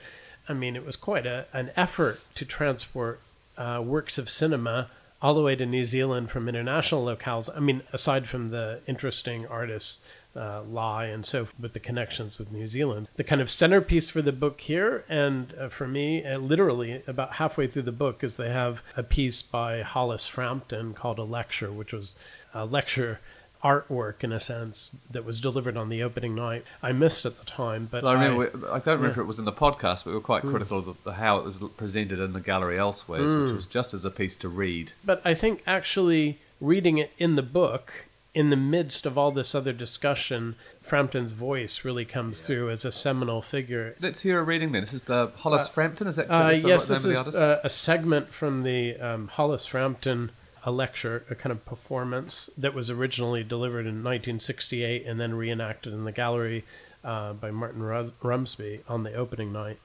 I 0.47 0.53
mean, 0.53 0.75
it 0.75 0.85
was 0.85 0.97
quite 0.97 1.25
a, 1.25 1.45
an 1.53 1.71
effort 1.75 2.19
to 2.35 2.45
transport 2.45 3.21
uh, 3.57 3.81
works 3.83 4.17
of 4.17 4.29
cinema 4.29 4.89
all 5.21 5.33
the 5.33 5.41
way 5.41 5.55
to 5.55 5.65
New 5.65 5.83
Zealand 5.83 6.31
from 6.31 6.49
international 6.49 7.05
locales. 7.05 7.49
I 7.55 7.59
mean, 7.59 7.83
aside 7.93 8.27
from 8.27 8.49
the 8.49 8.79
interesting 8.87 9.45
artists, 9.47 10.01
uh, 10.35 10.61
Lye 10.63 11.05
and 11.07 11.25
so 11.25 11.47
with 11.59 11.73
the 11.73 11.79
connections 11.79 12.39
with 12.39 12.51
New 12.51 12.67
Zealand. 12.67 13.09
The 13.15 13.23
kind 13.23 13.41
of 13.41 13.51
centerpiece 13.51 14.09
for 14.09 14.21
the 14.21 14.31
book 14.31 14.61
here, 14.61 15.03
and 15.09 15.53
uh, 15.59 15.67
for 15.69 15.87
me, 15.87 16.23
uh, 16.25 16.37
literally 16.37 17.01
about 17.07 17.33
halfway 17.33 17.67
through 17.67 17.81
the 17.83 17.91
book, 17.91 18.23
is 18.23 18.37
they 18.37 18.49
have 18.51 18.81
a 18.95 19.03
piece 19.03 19.41
by 19.41 19.81
Hollis 19.81 20.27
Frampton 20.27 20.93
called 20.93 21.19
A 21.19 21.23
Lecture, 21.23 21.71
which 21.71 21.91
was 21.93 22.15
a 22.53 22.65
lecture 22.65 23.19
artwork 23.63 24.23
in 24.23 24.31
a 24.31 24.39
sense 24.39 24.95
that 25.11 25.23
was 25.23 25.39
delivered 25.39 25.77
on 25.77 25.89
the 25.89 26.01
opening 26.01 26.33
night. 26.33 26.63
I 26.81 26.93
missed 26.93 27.25
at 27.27 27.37
the 27.37 27.45
time, 27.45 27.87
but 27.91 28.03
I 28.03 28.13
remember. 28.13 28.43
I- 28.43 28.57
we- 28.57 28.67
I, 28.69 28.79
don't 28.79 28.85
remember 28.97 29.09
if 29.11 29.17
it 29.17 29.23
was 29.25 29.37
in 29.37 29.45
the 29.45 29.51
podcast, 29.51 30.03
but 30.03 30.07
we 30.07 30.13
were 30.13 30.19
quite 30.21 30.41
critical 30.43 30.79
of 30.79 30.97
the, 31.03 31.11
how 31.13 31.37
it 31.37 31.45
was 31.45 31.59
presented 31.77 32.19
in 32.19 32.33
the 32.33 32.39
gallery 32.39 32.79
elsewhere, 32.79 33.21
which 33.21 33.53
was 33.53 33.65
just 33.67 33.93
as 33.93 34.03
a 34.03 34.09
piece 34.09 34.35
to 34.37 34.49
read. 34.49 34.93
But 35.05 35.21
I 35.23 35.33
think 35.35 35.61
actually 35.67 36.39
reading 36.59 36.97
it 36.97 37.11
in 37.19 37.35
the 37.35 37.43
book, 37.43 38.05
in 38.33 38.49
the 38.49 38.55
midst 38.55 39.05
of 39.05 39.17
all 39.17 39.31
this 39.31 39.53
other 39.53 39.73
discussion, 39.73 40.55
Frampton's 40.81 41.31
voice 41.31 41.83
really 41.83 42.05
comes 42.05 42.45
through 42.47 42.69
as 42.69 42.85
a 42.85 42.91
seminal 42.91 43.41
figure. 43.41 43.95
Let's 43.99 44.21
hear 44.21 44.39
a 44.39 44.43
reading 44.43 44.71
then. 44.71 44.81
This 44.81 44.93
is 44.93 45.03
the 45.03 45.31
Hollis 45.37 45.67
Frampton. 45.67 46.07
Is 46.07 46.15
that 46.15 46.31
Uh, 46.31 46.49
is 46.49 46.63
yes, 46.63 46.87
this 46.87 47.03
is 47.03 47.17
uh, 47.17 47.59
a 47.63 47.69
segment 47.69 48.29
from 48.29 48.63
the 48.63 48.97
um, 48.99 49.27
Hollis 49.27 49.65
Frampton 49.65 50.31
a 50.63 50.71
lecture, 50.71 51.23
a 51.29 51.35
kind 51.35 51.51
of 51.51 51.65
performance 51.65 52.49
that 52.57 52.73
was 52.73 52.89
originally 52.89 53.43
delivered 53.43 53.85
in 53.85 54.03
1968 54.03 55.05
and 55.05 55.19
then 55.19 55.33
reenacted 55.33 55.91
in 55.93 56.03
the 56.03 56.11
gallery 56.11 56.63
uh, 57.03 57.33
by 57.33 57.49
Martin 57.49 57.81
Rumsby 57.81 58.81
on 58.87 59.03
the 59.03 59.13
opening 59.13 59.51
night. 59.51 59.79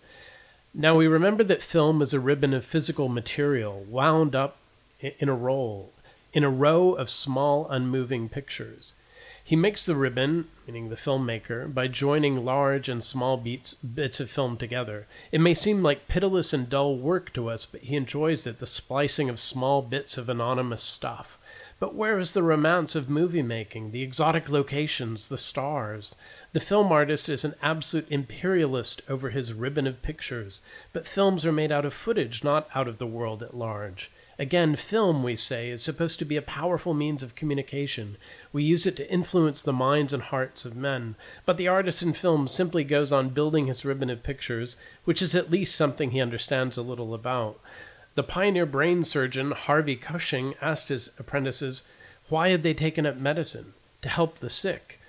Now 0.74 0.94
we 0.94 1.06
remember 1.06 1.42
that 1.44 1.62
film 1.62 2.02
is 2.02 2.12
a 2.12 2.20
ribbon 2.20 2.52
of 2.52 2.64
physical 2.64 3.08
material 3.08 3.86
wound 3.88 4.34
up 4.34 4.56
in 5.00 5.28
a 5.28 5.34
roll, 5.34 5.92
in 6.36 6.44
a 6.44 6.50
row 6.50 6.92
of 6.92 7.08
small, 7.08 7.66
unmoving 7.70 8.28
pictures. 8.28 8.92
He 9.42 9.56
makes 9.56 9.86
the 9.86 9.94
ribbon, 9.94 10.48
meaning 10.66 10.90
the 10.90 10.94
filmmaker, 10.94 11.72
by 11.72 11.88
joining 11.88 12.44
large 12.44 12.90
and 12.90 13.02
small 13.02 13.38
beats, 13.38 13.72
bits 13.72 14.20
of 14.20 14.28
film 14.28 14.58
together. 14.58 15.06
It 15.32 15.40
may 15.40 15.54
seem 15.54 15.82
like 15.82 16.08
pitiless 16.08 16.52
and 16.52 16.68
dull 16.68 16.98
work 16.98 17.32
to 17.32 17.48
us, 17.48 17.64
but 17.64 17.80
he 17.84 17.96
enjoys 17.96 18.46
it, 18.46 18.58
the 18.58 18.66
splicing 18.66 19.30
of 19.30 19.40
small 19.40 19.80
bits 19.80 20.18
of 20.18 20.28
anonymous 20.28 20.82
stuff. 20.82 21.38
But 21.80 21.94
where 21.94 22.18
is 22.18 22.32
the 22.32 22.42
romance 22.42 22.94
of 22.94 23.08
movie 23.08 23.40
making, 23.40 23.92
the 23.92 24.02
exotic 24.02 24.50
locations, 24.50 25.30
the 25.30 25.38
stars? 25.38 26.16
The 26.52 26.60
film 26.60 26.92
artist 26.92 27.30
is 27.30 27.46
an 27.46 27.54
absolute 27.62 28.10
imperialist 28.10 29.00
over 29.08 29.30
his 29.30 29.54
ribbon 29.54 29.86
of 29.86 30.02
pictures, 30.02 30.60
but 30.92 31.08
films 31.08 31.46
are 31.46 31.52
made 31.52 31.72
out 31.72 31.86
of 31.86 31.94
footage, 31.94 32.44
not 32.44 32.68
out 32.74 32.88
of 32.88 32.98
the 32.98 33.06
world 33.06 33.42
at 33.42 33.56
large. 33.56 34.10
Again, 34.38 34.76
film, 34.76 35.22
we 35.22 35.34
say, 35.34 35.70
is 35.70 35.82
supposed 35.82 36.18
to 36.18 36.26
be 36.26 36.36
a 36.36 36.42
powerful 36.42 36.92
means 36.92 37.22
of 37.22 37.34
communication. 37.34 38.18
We 38.52 38.64
use 38.64 38.84
it 38.84 38.94
to 38.96 39.10
influence 39.10 39.62
the 39.62 39.72
minds 39.72 40.12
and 40.12 40.22
hearts 40.22 40.66
of 40.66 40.76
men. 40.76 41.14
But 41.46 41.56
the 41.56 41.68
artist 41.68 42.02
in 42.02 42.12
film 42.12 42.46
simply 42.46 42.84
goes 42.84 43.12
on 43.12 43.30
building 43.30 43.66
his 43.66 43.84
ribbon 43.84 44.10
of 44.10 44.22
pictures, 44.22 44.76
which 45.04 45.22
is 45.22 45.34
at 45.34 45.50
least 45.50 45.74
something 45.74 46.10
he 46.10 46.20
understands 46.20 46.76
a 46.76 46.82
little 46.82 47.14
about. 47.14 47.58
The 48.14 48.22
pioneer 48.22 48.66
brain 48.66 49.04
surgeon 49.04 49.52
Harvey 49.52 49.96
Cushing 49.96 50.54
asked 50.60 50.90
his 50.90 51.10
apprentices 51.18 51.82
why 52.28 52.48
had 52.48 52.62
they 52.62 52.74
taken 52.74 53.06
up 53.06 53.16
medicine? 53.16 53.72
To 54.02 54.08
help 54.08 54.38
the 54.38 54.50
sick. 54.50 55.00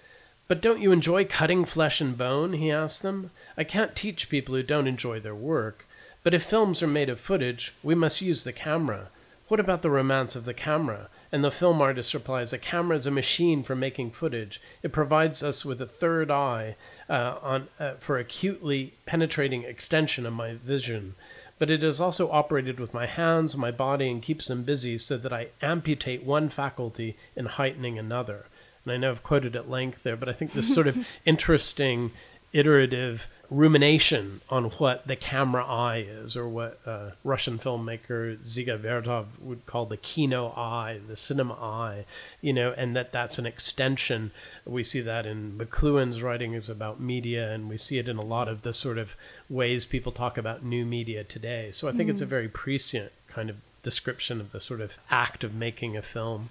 But 0.48 0.62
don't 0.62 0.82
you 0.82 0.92
enjoy 0.92 1.26
cutting 1.26 1.66
flesh 1.66 2.00
and 2.00 2.18
bone? 2.18 2.54
he 2.54 2.72
asked 2.72 3.02
them. 3.02 3.32
I 3.58 3.64
can't 3.64 3.96
teach 3.96 4.30
people 4.30 4.56
who 4.56 4.64
don't 4.64 4.88
enjoy 4.88 5.20
their 5.20 5.36
work. 5.36 5.86
But 6.24 6.34
if 6.34 6.44
films 6.44 6.84
are 6.84 6.88
made 6.88 7.10
of 7.10 7.20
footage, 7.20 7.74
we 7.84 7.96
must 7.96 8.22
use 8.22 8.44
the 8.44 8.54
camera. 8.54 9.10
What 9.48 9.62
about 9.62 9.82
the 9.82 9.90
romance 9.90 10.36
of 10.36 10.44
the 10.44 10.54
camera? 10.54 11.10
And 11.32 11.42
the 11.42 11.52
film 11.52 11.82
artist 11.82 12.14
replies, 12.14 12.52
A 12.52 12.58
camera 12.58 12.98
is 12.98 13.06
a 13.06 13.12
machine 13.12 13.64
for 13.64 13.76
making 13.76 14.12
footage. 14.12 14.62
It 14.84 14.92
provides 14.92 15.42
us 15.42 15.64
with 15.64 15.82
a 15.82 15.86
third 15.86 16.30
eye 16.30 16.76
uh, 17.10 17.36
on, 17.42 17.68
uh, 17.80 17.94
for 18.00 18.18
acutely 18.18 18.96
penetrating 19.06 19.64
extension 19.64 20.26
of 20.26 20.34
my 20.34 20.56
vision. 20.56 21.16
But 21.60 21.72
it 21.72 21.82
is 21.82 22.02
also 22.02 22.30
operated 22.30 22.80
with 22.80 22.94
my 22.94 23.06
hands, 23.06 23.56
my 23.56 23.72
body, 23.72 24.12
and 24.12 24.22
keeps 24.22 24.48
them 24.48 24.64
busy 24.64 24.98
so 24.98 25.18
that 25.18 25.32
I 25.32 25.48
amputate 25.62 26.24
one 26.24 26.50
faculty 26.50 27.16
in 27.36 27.46
heightening 27.46 27.98
another. 27.98 28.48
And 28.84 28.94
I 28.94 28.98
know 28.98 29.12
I've 29.12 29.24
quoted 29.24 29.56
at 29.56 29.70
length 29.70 30.04
there, 30.04 30.18
but 30.18 30.30
I 30.30 30.34
think 30.34 30.54
this 30.54 30.74
sort 30.74 30.88
of 30.88 31.08
interesting, 31.26 32.12
iterative 32.54 33.28
rumination 33.50 34.42
on 34.50 34.66
what 34.72 35.08
the 35.08 35.16
camera 35.16 35.66
eye 35.66 36.06
is, 36.08 36.36
or 36.36 36.48
what 36.48 36.80
uh, 36.86 37.12
Russian 37.24 37.58
filmmaker 37.58 38.38
Dziga 38.38 38.78
Vertov 38.78 39.26
would 39.40 39.66
call 39.66 39.86
the 39.86 39.98
kino 39.98 40.50
eye, 40.50 41.00
the 41.08 41.16
cinema 41.16 41.54
eye, 41.54 42.06
you 42.42 42.52
know, 42.52 42.74
and 42.76 42.96
that 42.96 43.12
that's 43.12 43.40
an 43.40 43.46
extension. 43.46 44.32
We 44.66 44.84
see 44.84 45.02
that 45.02 45.26
in 45.26 45.58
McLuhan's 45.58 46.22
writings 46.22 46.70
about 46.70 47.00
media, 47.00 47.52
and 47.52 47.70
we 47.70 47.78
see 47.78 48.00
it 48.00 48.10
in 48.10 48.18
a 48.18 48.26
lot 48.26 48.48
of 48.48 48.64
the 48.64 48.74
sort 48.74 48.98
of 48.98 49.16
ways 49.50 49.86
people 49.86 50.12
talk 50.12 50.38
about 50.38 50.64
new 50.64 50.86
media 50.86 51.24
today. 51.24 51.72
So 51.72 51.88
I 51.88 51.94
think 51.94 52.10
it's 52.10 52.22
a 52.22 52.26
very 52.26 52.50
prescient 52.50 53.12
kind 53.28 53.50
of 53.50 53.58
description 53.82 54.42
of 54.42 54.52
the 54.52 54.60
sort 54.60 54.82
of 54.82 54.98
act 55.10 55.46
of 55.46 55.56
making 55.56 55.96
a 55.96 56.02
film. 56.02 56.50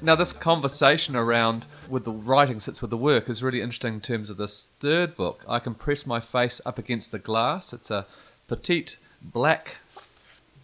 Now, 0.00 0.14
this 0.14 0.32
conversation 0.32 1.16
around 1.16 1.66
with 1.88 2.04
the 2.04 2.12
writing 2.12 2.60
sits 2.60 2.80
with 2.80 2.90
the 2.90 2.96
work 2.96 3.28
is 3.28 3.42
really 3.42 3.60
interesting 3.60 3.94
in 3.94 4.00
terms 4.00 4.30
of 4.30 4.36
this 4.36 4.70
third 4.78 5.16
book. 5.16 5.44
I 5.48 5.58
can 5.58 5.74
press 5.74 6.06
my 6.06 6.20
face 6.20 6.60
up 6.64 6.78
against 6.78 7.10
the 7.10 7.18
glass. 7.18 7.72
It's 7.72 7.90
a 7.90 8.06
petite 8.46 8.98
black 9.20 9.76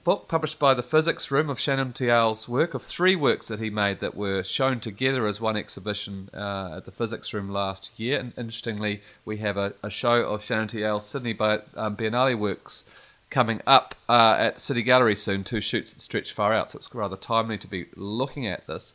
book 0.04 0.28
published 0.28 0.60
by 0.60 0.72
the 0.72 0.84
Physics 0.84 1.32
Room 1.32 1.50
of 1.50 1.58
Shannon 1.58 1.92
Te 1.92 2.10
Ao's 2.10 2.48
work 2.48 2.74
of 2.74 2.82
three 2.82 3.16
works 3.16 3.48
that 3.48 3.58
he 3.58 3.70
made 3.70 3.98
that 4.00 4.14
were 4.14 4.44
shown 4.44 4.78
together 4.78 5.26
as 5.26 5.40
one 5.40 5.56
exhibition 5.56 6.30
uh, 6.32 6.74
at 6.76 6.84
the 6.84 6.92
Physics 6.92 7.34
Room 7.34 7.48
last 7.48 7.98
year. 7.98 8.20
And 8.20 8.32
interestingly, 8.36 9.02
we 9.24 9.38
have 9.38 9.56
a, 9.56 9.74
a 9.82 9.90
show 9.90 10.26
of 10.26 10.44
Shannon 10.44 10.68
Te 10.68 10.84
Ao's 10.84 11.06
Sydney 11.06 11.32
Bi- 11.32 11.62
um, 11.74 11.96
Biennale 11.96 12.38
works 12.38 12.84
coming 13.30 13.60
up 13.66 13.96
uh, 14.08 14.36
at 14.38 14.60
City 14.60 14.82
Gallery 14.82 15.16
soon, 15.16 15.42
two 15.42 15.60
shoots 15.60 15.92
that 15.92 16.00
stretch 16.00 16.32
far 16.32 16.52
out, 16.52 16.70
so 16.70 16.76
it's 16.76 16.94
rather 16.94 17.16
timely 17.16 17.58
to 17.58 17.66
be 17.66 17.86
looking 17.96 18.46
at 18.46 18.64
this. 18.68 18.94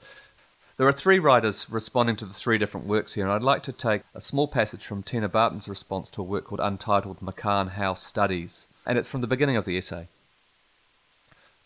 There 0.79 0.87
are 0.87 0.93
three 0.93 1.19
writers 1.19 1.69
responding 1.69 2.15
to 2.15 2.25
the 2.25 2.33
three 2.33 2.57
different 2.57 2.87
works 2.87 3.15
here, 3.15 3.25
and 3.25 3.33
I'd 3.33 3.43
like 3.43 3.63
to 3.63 3.73
take 3.73 4.01
a 4.15 4.21
small 4.21 4.47
passage 4.47 4.85
from 4.85 5.03
Tina 5.03 5.27
Barton's 5.27 5.67
response 5.67 6.09
to 6.11 6.21
a 6.21 6.23
work 6.23 6.45
called 6.45 6.61
Untitled 6.61 7.19
McCahon 7.19 7.71
House 7.71 8.01
Studies, 8.01 8.69
and 8.85 8.97
it's 8.97 9.09
from 9.09 9.19
the 9.19 9.27
beginning 9.27 9.57
of 9.57 9.65
the 9.65 9.77
essay. 9.77 10.07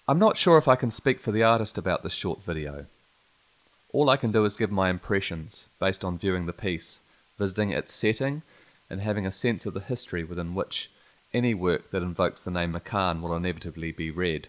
I'm 0.08 0.18
not 0.18 0.36
sure 0.36 0.58
if 0.58 0.68
I 0.68 0.76
can 0.76 0.90
speak 0.90 1.20
for 1.20 1.32
the 1.32 1.44
artist 1.44 1.78
about 1.78 2.02
this 2.02 2.14
short 2.14 2.42
video. 2.42 2.88
All 3.92 4.10
I 4.10 4.18
can 4.18 4.32
do 4.32 4.46
is 4.46 4.58
give 4.58 4.72
my 4.72 4.90
impressions 4.90 5.68
based 5.80 6.04
on 6.04 6.18
viewing 6.18 6.48
the 6.48 6.52
piece, 6.52 7.00
visiting 7.38 7.70
its 7.70 7.94
setting, 7.94 8.42
and 8.90 9.00
having 9.00 9.28
a 9.28 9.32
sense 9.32 9.68
of 9.68 9.76
the 9.76 9.82
history 9.82 10.24
within 10.24 10.56
which 10.56 10.90
any 11.36 11.54
work 11.54 11.92
that 11.92 12.02
invokes 12.02 12.42
the 12.42 12.50
name 12.50 12.74
McCahon 12.74 13.22
will 13.22 13.36
inevitably 13.36 13.92
be 13.92 14.10
read. 14.10 14.48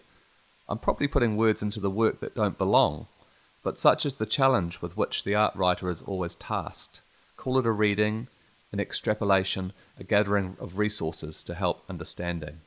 I'm 0.67 0.79
probably 0.79 1.07
putting 1.07 1.37
words 1.37 1.61
into 1.61 1.79
the 1.79 1.91
work 1.91 2.19
that 2.19 2.33
don't 2.33 2.57
belong, 2.57 3.05
but 3.65 3.79
such 3.79 4.05
is 4.05 4.17
the 4.17 4.27
challenge 4.27 4.79
with 4.79 4.95
which 4.95 5.23
the 5.23 5.33
art 5.33 5.55
writer 5.55 5.89
is 5.89 6.03
always 6.03 6.35
tasked. 6.35 7.01
Call 7.35 7.57
it 7.57 7.65
a 7.65 7.71
reading, 7.71 8.27
an 8.71 8.79
extrapolation, 8.79 9.73
a 9.99 10.03
gathering 10.03 10.55
of 10.59 10.77
resources 10.77 11.41
to 11.41 11.55
help 11.55 11.83
understanding. 11.89 12.57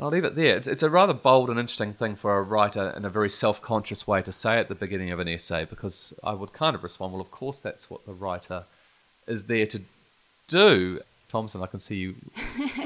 I'll 0.00 0.08
leave 0.08 0.24
it 0.24 0.36
there. 0.36 0.56
It's- 0.56 0.82
a 0.82 0.88
rather 0.88 1.12
bold 1.12 1.50
and 1.50 1.60
interesting 1.60 1.92
thing 1.92 2.16
for 2.16 2.38
a 2.38 2.42
writer 2.42 2.94
in 2.96 3.04
a 3.04 3.10
very 3.10 3.28
self 3.28 3.60
conscious 3.60 4.06
way 4.06 4.22
to 4.22 4.32
say 4.32 4.58
at 4.58 4.68
the 4.68 4.74
beginning 4.74 5.10
of 5.10 5.20
an 5.20 5.28
essay 5.28 5.66
because 5.66 6.18
I 6.24 6.32
would 6.32 6.54
kind 6.54 6.74
of 6.74 6.82
respond, 6.82 7.12
well, 7.12 7.20
of 7.20 7.30
course, 7.30 7.60
that's 7.60 7.90
what 7.90 8.06
the 8.06 8.14
writer 8.14 8.64
is 9.26 9.48
there 9.48 9.66
to 9.66 9.82
do. 10.48 11.00
Thompson, 11.28 11.62
I 11.62 11.66
can 11.66 11.78
see 11.78 11.96
you 11.96 12.14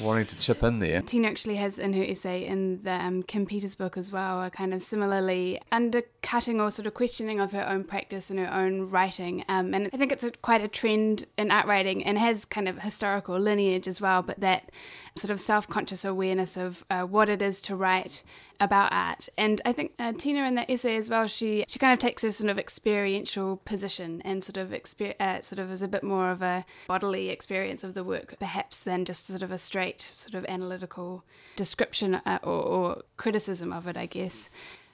wanting 0.00 0.26
to 0.26 0.38
chip 0.38 0.62
in 0.62 0.78
there. 0.78 1.02
Tina 1.02 1.28
actually 1.28 1.56
has 1.56 1.78
in 1.78 1.92
her 1.92 2.04
essay 2.04 2.46
in 2.46 2.82
the 2.82 2.92
um, 2.92 3.22
Kim 3.22 3.46
Pieters 3.46 3.76
book 3.76 3.96
as 3.96 4.12
well, 4.12 4.42
a 4.42 4.50
kind 4.50 4.74
of 4.74 4.82
similarly 4.82 5.60
undercutting 5.72 6.60
or 6.60 6.70
sort 6.70 6.86
of 6.86 6.94
questioning 6.94 7.40
of 7.40 7.52
her 7.52 7.66
own 7.68 7.84
practice 7.84 8.30
and 8.30 8.38
her 8.38 8.52
own 8.52 8.90
writing. 8.90 9.44
Um, 9.48 9.74
and 9.74 9.90
I 9.92 9.96
think 9.96 10.12
it's 10.12 10.24
a, 10.24 10.30
quite 10.30 10.60
a 10.60 10.68
trend 10.68 11.26
in 11.36 11.50
art 11.50 11.66
writing 11.66 12.04
and 12.04 12.18
has 12.18 12.44
kind 12.44 12.68
of 12.68 12.80
historical 12.80 13.38
lineage 13.38 13.88
as 13.88 14.00
well, 14.00 14.22
but 14.22 14.40
that 14.40 14.70
sort 15.16 15.30
of 15.30 15.40
self 15.40 15.68
conscious 15.68 16.04
awareness 16.04 16.56
of 16.56 16.84
uh, 16.90 17.02
what 17.02 17.28
it 17.28 17.42
is 17.42 17.60
to 17.62 17.76
write 17.76 18.22
about 18.60 18.92
art. 18.92 19.28
And 19.36 19.60
I 19.64 19.72
think 19.72 19.92
uh, 19.98 20.12
Tina 20.12 20.46
in 20.46 20.54
that 20.54 20.70
essay 20.70 20.96
as 20.96 21.10
well, 21.10 21.26
she 21.26 21.64
she 21.68 21.78
kind 21.78 21.92
of 21.92 21.98
takes 21.98 22.22
this 22.22 22.38
sort 22.38 22.50
of 22.50 22.58
experiential 22.58 23.58
position 23.64 24.22
and 24.24 24.42
sort 24.42 24.56
of 24.56 24.70
exper- 24.70 25.20
uh, 25.20 25.40
sort 25.40 25.58
of 25.58 25.70
is 25.70 25.82
a 25.82 25.88
bit 25.88 26.02
more 26.02 26.30
of 26.30 26.42
a 26.42 26.64
bodily 26.86 27.30
experience 27.30 27.84
of 27.84 27.94
the 27.94 28.04
work, 28.04 28.36
perhaps 28.38 28.82
than 28.82 29.04
just 29.04 29.26
sort 29.26 29.42
of 29.42 29.50
a 29.50 29.58
straight 29.58 30.00
sort 30.00 30.34
of 30.34 30.44
analytical 30.48 31.24
description 31.56 32.16
uh, 32.16 32.38
or, 32.42 32.62
or 32.62 33.02
criticism 33.16 33.72
of 33.72 33.86
it, 33.86 33.96
I 33.96 34.06
guess. 34.06 34.50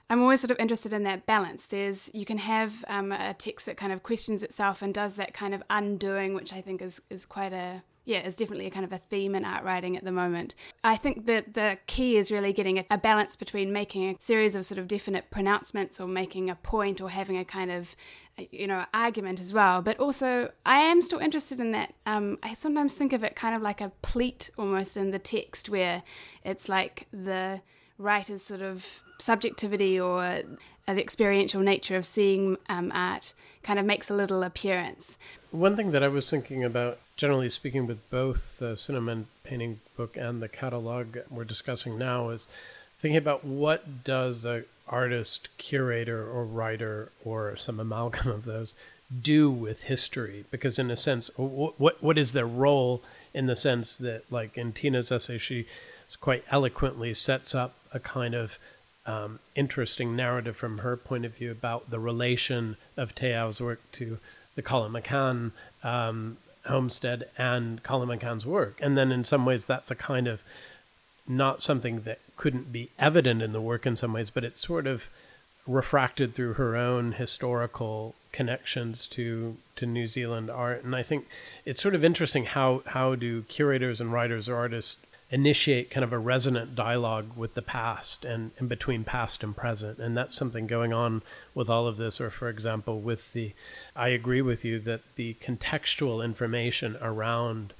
I'm 0.09 0.21
always 0.21 0.41
sort 0.41 0.51
of 0.51 0.59
interested 0.59 0.93
in 0.93 1.03
that 1.03 1.25
balance. 1.25 1.65
There's 1.65 2.11
you 2.13 2.25
can 2.25 2.37
have 2.37 2.85
um, 2.87 3.11
a 3.11 3.33
text 3.33 3.65
that 3.65 3.77
kind 3.77 3.91
of 3.91 4.03
questions 4.03 4.43
itself 4.43 4.81
and 4.81 4.93
does 4.93 5.15
that 5.15 5.33
kind 5.33 5.53
of 5.53 5.63
undoing, 5.69 6.33
which 6.33 6.53
I 6.53 6.61
think 6.61 6.81
is 6.81 7.01
is 7.09 7.25
quite 7.25 7.53
a 7.53 7.83
yeah, 8.05 8.19
is 8.19 8.35
definitely 8.35 8.67
a 8.67 8.69
kind 8.69 8.83
of 8.83 8.91
a 8.91 8.97
theme 8.97 9.33
in 9.33 9.45
art 9.45 9.63
writing 9.63 9.95
at 9.95 10.03
the 10.03 10.11
moment. 10.11 10.55
I 10.83 10.97
think 10.97 11.25
that 11.25 11.53
the 11.53 11.77
key 11.87 12.17
is 12.17 12.31
really 12.31 12.51
getting 12.51 12.85
a, 12.89 12.97
balance 12.97 13.35
between 13.35 13.71
making 13.71 14.09
a 14.09 14.15
series 14.19 14.55
of 14.55 14.65
sort 14.65 14.79
of 14.79 14.87
definite 14.87 15.29
pronouncements 15.29 15.99
or 15.99 16.07
making 16.07 16.49
a 16.49 16.55
point 16.55 17.01
or 17.01 17.09
having 17.09 17.37
a 17.37 17.45
kind 17.45 17.71
of, 17.71 17.95
you 18.51 18.67
know, 18.67 18.85
argument 18.93 19.39
as 19.39 19.53
well. 19.53 19.81
But 19.81 19.99
also, 19.99 20.51
I 20.65 20.79
am 20.79 21.01
still 21.01 21.19
interested 21.19 21.59
in 21.59 21.71
that. 21.71 21.93
Um, 22.05 22.37
I 22.43 22.53
sometimes 22.53 22.93
think 22.93 23.13
of 23.13 23.23
it 23.23 23.35
kind 23.35 23.55
of 23.55 23.61
like 23.61 23.81
a 23.81 23.91
pleat 24.01 24.51
almost 24.57 24.97
in 24.97 25.11
the 25.11 25.19
text 25.19 25.69
where 25.69 26.03
it's 26.43 26.69
like 26.69 27.07
the 27.11 27.61
writer's 27.97 28.41
sort 28.41 28.61
of 28.61 29.01
subjectivity 29.17 29.99
or 29.99 30.41
the 30.87 31.01
experiential 31.01 31.61
nature 31.61 31.95
of 31.95 32.05
seeing 32.05 32.57
um, 32.69 32.91
art 32.93 33.33
kind 33.63 33.79
of 33.79 33.85
makes 33.85 34.09
a 34.09 34.13
little 34.13 34.43
appearance. 34.43 35.17
One 35.51 35.75
thing 35.75 35.91
that 35.91 36.03
I 36.03 36.07
was 36.09 36.29
thinking 36.29 36.63
about, 36.63 36.99
generally 37.15 37.49
speaking, 37.49 37.87
with 37.87 38.09
both 38.09 38.57
the 38.59 38.75
cinema 38.75 39.23
painting 39.43 39.79
book 39.95 40.17
and 40.17 40.41
the 40.41 40.49
catalog 40.49 41.17
we're 41.29 41.43
discussing 41.43 41.97
now, 41.97 42.29
is 42.29 42.47
thinking 42.97 43.17
about 43.17 43.45
what 43.45 44.03
does 44.03 44.45
a 44.45 44.63
artist, 44.87 45.49
curator, 45.57 46.27
or 46.27 46.43
writer, 46.43 47.11
or 47.23 47.55
some 47.55 47.79
amalgam 47.79 48.29
of 48.29 48.45
those 48.45 48.75
do 49.21 49.49
with 49.51 49.83
history? 49.83 50.45
Because 50.51 50.79
in 50.79 50.89
a 50.89 50.95
sense, 50.95 51.29
what 51.37 52.01
what 52.01 52.17
is 52.17 52.33
their 52.33 52.47
role 52.47 53.01
in 53.33 53.45
the 53.45 53.55
sense 53.55 53.95
that, 53.97 54.31
like 54.31 54.57
in 54.57 54.73
Tina's 54.73 55.11
essay, 55.11 55.37
she 55.37 55.65
quite 56.19 56.43
eloquently 56.51 57.13
sets 57.13 57.55
up 57.55 57.73
a 57.91 57.99
kind 57.99 58.35
of 58.35 58.59
um, 59.05 59.39
interesting 59.55 60.15
narrative 60.15 60.55
from 60.55 60.79
her 60.79 60.95
point 60.95 61.25
of 61.25 61.35
view 61.35 61.51
about 61.51 61.89
the 61.89 61.99
relation 61.99 62.77
of 62.95 63.13
Te 63.15 63.33
work 63.59 63.79
to 63.93 64.17
the 64.55 64.61
Colin 64.61 64.93
McCahon 64.93 65.51
um, 65.83 66.37
homestead 66.65 67.29
and 67.37 67.83
Colin 67.83 68.09
McCahon's 68.09 68.45
work. 68.45 68.79
And 68.81 68.97
then 68.97 69.11
in 69.11 69.23
some 69.23 69.45
ways, 69.45 69.65
that's 69.65 69.91
a 69.91 69.95
kind 69.95 70.27
of 70.27 70.43
not 71.27 71.61
something 71.61 72.01
that 72.01 72.19
couldn't 72.35 72.71
be 72.71 72.89
evident 72.99 73.41
in 73.41 73.53
the 73.53 73.61
work 73.61 73.85
in 73.85 73.95
some 73.95 74.13
ways, 74.13 74.29
but 74.29 74.43
it's 74.43 74.59
sort 74.59 74.87
of 74.87 75.09
refracted 75.65 76.35
through 76.35 76.53
her 76.53 76.75
own 76.75 77.13
historical 77.13 78.15
connections 78.31 79.07
to 79.07 79.55
to 79.75 79.85
New 79.85 80.07
Zealand 80.07 80.49
art. 80.49 80.83
And 80.83 80.95
I 80.95 81.03
think 81.03 81.27
it's 81.65 81.81
sort 81.81 81.95
of 81.95 82.03
interesting 82.03 82.45
how 82.45 82.83
how 82.87 83.15
do 83.15 83.43
curators 83.43 84.01
and 84.01 84.11
writers 84.11 84.49
or 84.49 84.55
artists 84.55 85.05
initiate 85.33 85.89
kind 85.89 86.03
of 86.03 86.13
a 86.13 86.19
resonant 86.19 86.75
dialogue 86.75 87.35
with 87.35 87.55
the 87.55 87.61
past 87.61 88.23
and, 88.23 88.51
and 88.59 88.69
between 88.69 89.03
past 89.03 89.43
and 89.43 89.57
present. 89.57 89.97
And 89.97 90.15
that's 90.15 90.37
something 90.37 90.67
going 90.67 90.93
on 90.93 91.23
with 91.55 91.71
all 91.71 91.87
of 91.87 91.97
this. 91.97 92.21
Or, 92.21 92.29
for 92.29 92.49
example, 92.49 92.99
with 92.99 93.33
the, 93.33 93.53
I 93.95 94.09
agree 94.09 94.43
with 94.43 94.63
you 94.63 94.77
that 94.81 95.01
the 95.15 95.33
contextual 95.41 96.23
information 96.23 96.97
around 97.01 97.73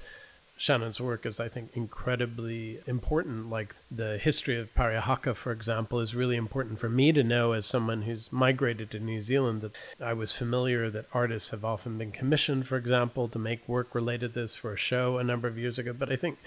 Shannon's 0.56 1.00
work 1.00 1.26
is, 1.26 1.38
I 1.38 1.48
think, 1.48 1.70
incredibly 1.74 2.80
important. 2.88 3.50
Like 3.50 3.76
the 3.88 4.18
history 4.18 4.58
of 4.58 4.74
Parihaka, 4.74 5.36
for 5.36 5.52
example, 5.52 6.00
is 6.00 6.12
really 6.12 6.36
important 6.36 6.80
for 6.80 6.88
me 6.88 7.12
to 7.12 7.22
know 7.22 7.52
as 7.52 7.66
someone 7.66 8.02
who's 8.02 8.32
migrated 8.32 8.90
to 8.90 8.98
New 8.98 9.22
Zealand. 9.22 9.60
That 9.60 9.72
I 10.00 10.12
was 10.12 10.34
familiar 10.34 10.90
that 10.90 11.06
artists 11.12 11.50
have 11.50 11.64
often 11.64 11.98
been 11.98 12.10
commissioned, 12.10 12.66
for 12.66 12.76
example, 12.76 13.28
to 13.28 13.38
make 13.38 13.68
work 13.68 13.94
related 13.94 14.34
to 14.34 14.40
this 14.40 14.56
for 14.56 14.72
a 14.72 14.76
show 14.76 15.18
a 15.18 15.24
number 15.24 15.46
of 15.46 15.56
years 15.56 15.78
ago. 15.78 15.92
But 15.92 16.10
I 16.10 16.16
think 16.16 16.38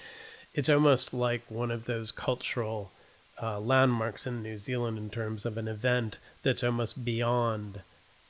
it's 0.53 0.69
almost 0.69 1.13
like 1.13 1.43
one 1.49 1.71
of 1.71 1.85
those 1.85 2.11
cultural 2.11 2.91
uh, 3.41 3.59
landmarks 3.59 4.25
in 4.25 4.41
New 4.41 4.57
Zealand 4.57 4.97
in 4.97 5.09
terms 5.09 5.45
of 5.45 5.57
an 5.57 5.67
event 5.67 6.17
that's 6.43 6.63
almost 6.63 7.05
beyond 7.05 7.81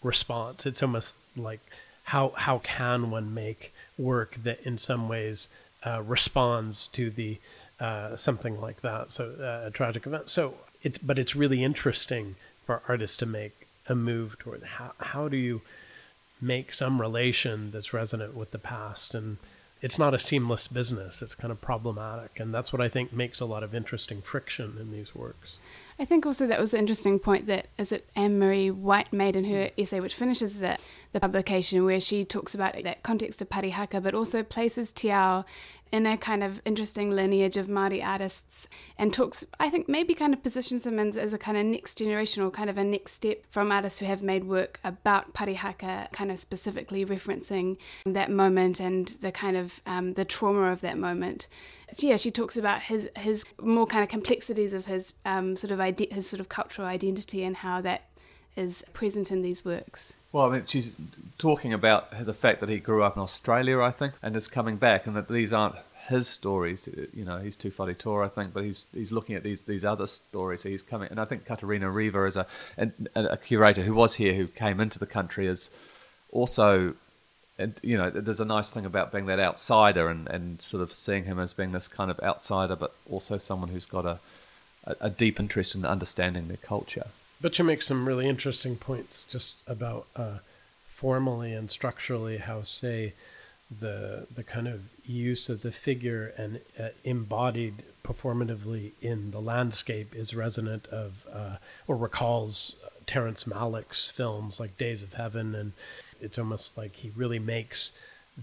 response. 0.03 0.65
It's 0.65 0.83
almost 0.83 1.17
like 1.37 1.61
how 2.03 2.29
how 2.35 2.59
can 2.59 3.11
one 3.11 3.33
make 3.33 3.73
work 3.97 4.35
that 4.43 4.61
in 4.61 4.77
some 4.77 5.07
ways 5.07 5.49
uh, 5.85 6.01
responds 6.01 6.87
to 6.87 7.09
the 7.09 7.37
uh, 7.79 8.15
something 8.15 8.59
like 8.59 8.81
that, 8.81 9.11
so 9.11 9.33
uh, 9.39 9.67
a 9.67 9.71
tragic 9.71 10.07
event. 10.07 10.29
So 10.29 10.55
it's 10.83 10.97
but 10.97 11.19
it's 11.19 11.35
really 11.35 11.63
interesting 11.63 12.35
for 12.65 12.81
artists 12.87 13.17
to 13.17 13.25
make 13.25 13.67
a 13.87 13.95
move 13.95 14.37
toward 14.39 14.63
how 14.63 14.93
how 14.99 15.27
do 15.29 15.37
you 15.37 15.61
make 16.41 16.73
some 16.73 17.01
relation 17.01 17.71
that's 17.71 17.93
resonant 17.93 18.35
with 18.35 18.51
the 18.51 18.59
past 18.59 19.15
and 19.15 19.37
it's 19.81 19.99
not 19.99 20.13
a 20.13 20.19
seamless 20.19 20.67
business. 20.67 21.21
It's 21.21 21.35
kind 21.35 21.51
of 21.51 21.61
problematic, 21.61 22.39
and 22.39 22.53
that's 22.53 22.73
what 22.73 22.81
I 22.81 22.89
think 22.89 23.13
makes 23.13 23.39
a 23.39 23.45
lot 23.45 23.63
of 23.63 23.75
interesting 23.75 24.21
friction 24.21 24.77
in 24.79 24.91
these 24.91 25.13
works. 25.13 25.59
I 25.99 26.05
think 26.05 26.25
also 26.25 26.45
that 26.45 26.59
was 26.59 26.71
the 26.71 26.77
interesting 26.77 27.17
point 27.17 27.47
that 27.47 27.67
is 27.77 27.91
it 27.91 28.07
Anne 28.15 28.37
Marie 28.37 28.69
White 28.69 29.11
made 29.11 29.35
in 29.35 29.45
her 29.45 29.71
essay, 29.77 29.99
which 29.99 30.13
finishes 30.13 30.59
the, 30.59 30.77
the 31.11 31.19
publication, 31.19 31.83
where 31.85 31.99
she 31.99 32.23
talks 32.23 32.53
about 32.53 32.81
that 32.83 33.01
context 33.01 33.41
of 33.41 33.49
Parihaka, 33.49 34.01
but 34.01 34.13
also 34.13 34.43
places 34.43 34.91
Te 34.91 35.11
Ao 35.11 35.43
in 35.91 36.05
a 36.05 36.17
kind 36.17 36.43
of 36.43 36.61
interesting 36.65 37.11
lineage 37.11 37.57
of 37.57 37.67
Māori 37.67 38.03
artists 38.03 38.67
and 38.97 39.13
talks, 39.13 39.45
I 39.59 39.69
think, 39.69 39.87
maybe 39.87 40.13
kind 40.13 40.33
of 40.33 40.43
positions 40.43 40.83
them 40.83 40.99
as, 40.99 41.17
as 41.17 41.33
a 41.33 41.37
kind 41.37 41.57
of 41.57 41.65
next 41.65 41.97
generation 41.97 42.43
or 42.43 42.51
kind 42.51 42.69
of 42.69 42.77
a 42.77 42.83
next 42.83 43.13
step 43.13 43.43
from 43.49 43.71
artists 43.71 43.99
who 43.99 44.05
have 44.05 44.21
made 44.21 44.45
work 44.45 44.79
about 44.83 45.33
Parihaka, 45.33 46.11
kind 46.11 46.31
of 46.31 46.39
specifically 46.39 47.05
referencing 47.05 47.77
that 48.05 48.31
moment 48.31 48.79
and 48.79 49.07
the 49.21 49.31
kind 49.31 49.57
of 49.57 49.81
um, 49.85 50.13
the 50.13 50.25
trauma 50.25 50.71
of 50.71 50.81
that 50.81 50.97
moment. 50.97 51.47
Yeah, 51.97 52.17
she 52.17 52.31
talks 52.31 52.57
about 52.57 52.81
his 52.81 53.09
his 53.15 53.45
more 53.61 53.87
kind 53.87 54.03
of 54.03 54.09
complexities 54.09 54.73
of 54.73 54.85
his 54.85 55.13
um, 55.25 55.55
sort 55.55 55.71
of 55.71 55.79
ide- 55.79 56.11
his 56.11 56.27
sort 56.27 56.41
of 56.41 56.49
cultural 56.49 56.87
identity 56.87 57.43
and 57.43 57.55
how 57.55 57.79
that 57.81 58.03
is 58.57 58.83
present 58.91 59.31
in 59.31 59.41
these 59.41 59.63
works. 59.63 60.17
Well, 60.31 60.47
I 60.47 60.49
mean, 60.49 60.63
she's 60.67 60.93
talking 61.37 61.71
about 61.71 62.25
the 62.25 62.33
fact 62.33 62.59
that 62.59 62.69
he 62.69 62.79
grew 62.79 63.03
up 63.03 63.15
in 63.15 63.21
Australia, 63.21 63.79
I 63.79 63.91
think, 63.91 64.13
and 64.21 64.35
is 64.35 64.47
coming 64.47 64.75
back, 64.77 65.07
and 65.07 65.15
that 65.15 65.29
these 65.29 65.53
aren't 65.53 65.75
his 66.07 66.27
stories. 66.27 66.89
You 67.13 67.23
know, 67.23 67.37
he's 67.37 67.55
too 67.55 67.71
Whare 67.77 68.23
I 68.23 68.27
think, 68.27 68.53
but 68.53 68.63
he's 68.63 68.85
he's 68.93 69.11
looking 69.11 69.35
at 69.35 69.43
these 69.43 69.63
these 69.63 69.85
other 69.85 70.07
stories. 70.07 70.63
He's 70.63 70.83
coming, 70.83 71.09
and 71.09 71.19
I 71.19 71.25
think 71.25 71.45
Caterina 71.45 71.89
Riva 71.89 72.25
is 72.25 72.35
a, 72.35 72.45
a, 72.77 72.89
a 73.15 73.37
curator 73.37 73.83
who 73.83 73.93
was 73.93 74.15
here, 74.15 74.33
who 74.33 74.47
came 74.47 74.79
into 74.79 74.99
the 74.99 75.05
country, 75.05 75.47
is 75.47 75.69
also 76.31 76.95
and 77.59 77.79
you 77.81 77.97
know, 77.97 78.09
there's 78.09 78.39
a 78.39 78.45
nice 78.45 78.71
thing 78.71 78.85
about 78.85 79.11
being 79.11 79.25
that 79.27 79.39
outsider 79.39 80.09
and, 80.09 80.27
and 80.27 80.61
sort 80.61 80.83
of 80.83 80.93
seeing 80.93 81.25
him 81.25 81.39
as 81.39 81.53
being 81.53 81.71
this 81.71 81.87
kind 81.87 82.11
of 82.11 82.19
outsider, 82.21 82.75
but 82.75 82.93
also 83.09 83.37
someone 83.37 83.69
who's 83.69 83.85
got 83.85 84.05
a, 84.05 84.19
a, 84.83 84.95
a 85.01 85.09
deep 85.09 85.39
interest 85.39 85.73
in 85.73 85.85
understanding 85.85 86.47
their 86.47 86.57
culture. 86.57 87.07
But 87.39 87.59
you 87.59 87.65
make 87.65 87.81
some 87.81 88.07
really 88.07 88.27
interesting 88.27 88.77
points 88.77 89.23
just 89.23 89.57
about 89.67 90.07
uh, 90.15 90.39
formally 90.87 91.53
and 91.53 91.69
structurally 91.69 92.37
how, 92.37 92.63
say, 92.63 93.13
the 93.69 94.27
the 94.33 94.43
kind 94.43 94.67
of 94.67 94.81
use 95.05 95.49
of 95.49 95.61
the 95.61 95.71
figure 95.71 96.33
and 96.37 96.61
uh, 96.79 96.89
embodied 97.03 97.83
performatively 98.03 98.91
in 99.01 99.31
the 99.31 99.41
landscape 99.41 100.15
is 100.15 100.33
resonant 100.33 100.87
of 100.87 101.25
uh, 101.31 101.57
or 101.85 101.97
recalls 101.97 102.75
Terrence 103.05 103.43
Malick's 103.43 104.09
films 104.09 104.59
like 104.59 104.77
Days 104.77 105.03
of 105.03 105.13
Heaven, 105.13 105.53
and 105.53 105.73
it's 106.21 106.39
almost 106.39 106.77
like 106.77 106.93
he 106.93 107.11
really 107.15 107.39
makes 107.39 107.91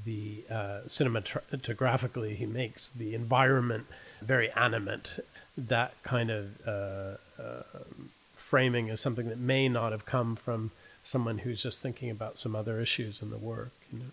the 0.04 0.44
uh, 0.50 0.80
cinematographically 0.86 2.36
he 2.36 2.46
makes 2.46 2.90
the 2.90 3.14
environment 3.14 3.86
very 4.22 4.50
animate. 4.52 5.24
That 5.56 5.94
kind 6.02 6.30
of 6.30 6.66
uh, 6.66 7.16
uh, 7.40 7.62
framing 8.44 8.90
as 8.90 9.00
something 9.00 9.28
that 9.28 9.38
may 9.38 9.68
not 9.68 9.90
have 9.90 10.04
come 10.04 10.36
from 10.36 10.70
someone 11.02 11.38
who's 11.38 11.62
just 11.62 11.82
thinking 11.82 12.10
about 12.10 12.38
some 12.38 12.54
other 12.54 12.78
issues 12.78 13.22
in 13.22 13.30
the 13.30 13.38
work. 13.38 13.72
You 13.90 13.98
know? 14.00 14.04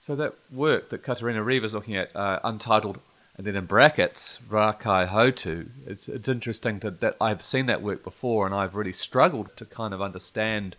So 0.00 0.16
that 0.16 0.34
work 0.50 0.88
that 0.88 1.02
Caterina 1.02 1.42
Riva 1.42 1.66
is 1.66 1.74
looking 1.74 1.96
at, 1.96 2.14
uh, 2.16 2.40
untitled, 2.42 2.98
and 3.36 3.46
then 3.46 3.54
in 3.54 3.66
brackets, 3.66 4.40
Rākaihautū, 4.48 5.68
it's, 5.86 6.08
it's 6.08 6.28
interesting 6.28 6.80
to, 6.80 6.90
that 6.90 7.16
I've 7.20 7.42
seen 7.42 7.66
that 7.66 7.82
work 7.82 8.02
before 8.02 8.46
and 8.46 8.54
I've 8.54 8.74
really 8.74 8.92
struggled 8.92 9.56
to 9.56 9.64
kind 9.64 9.94
of 9.94 10.02
understand 10.02 10.76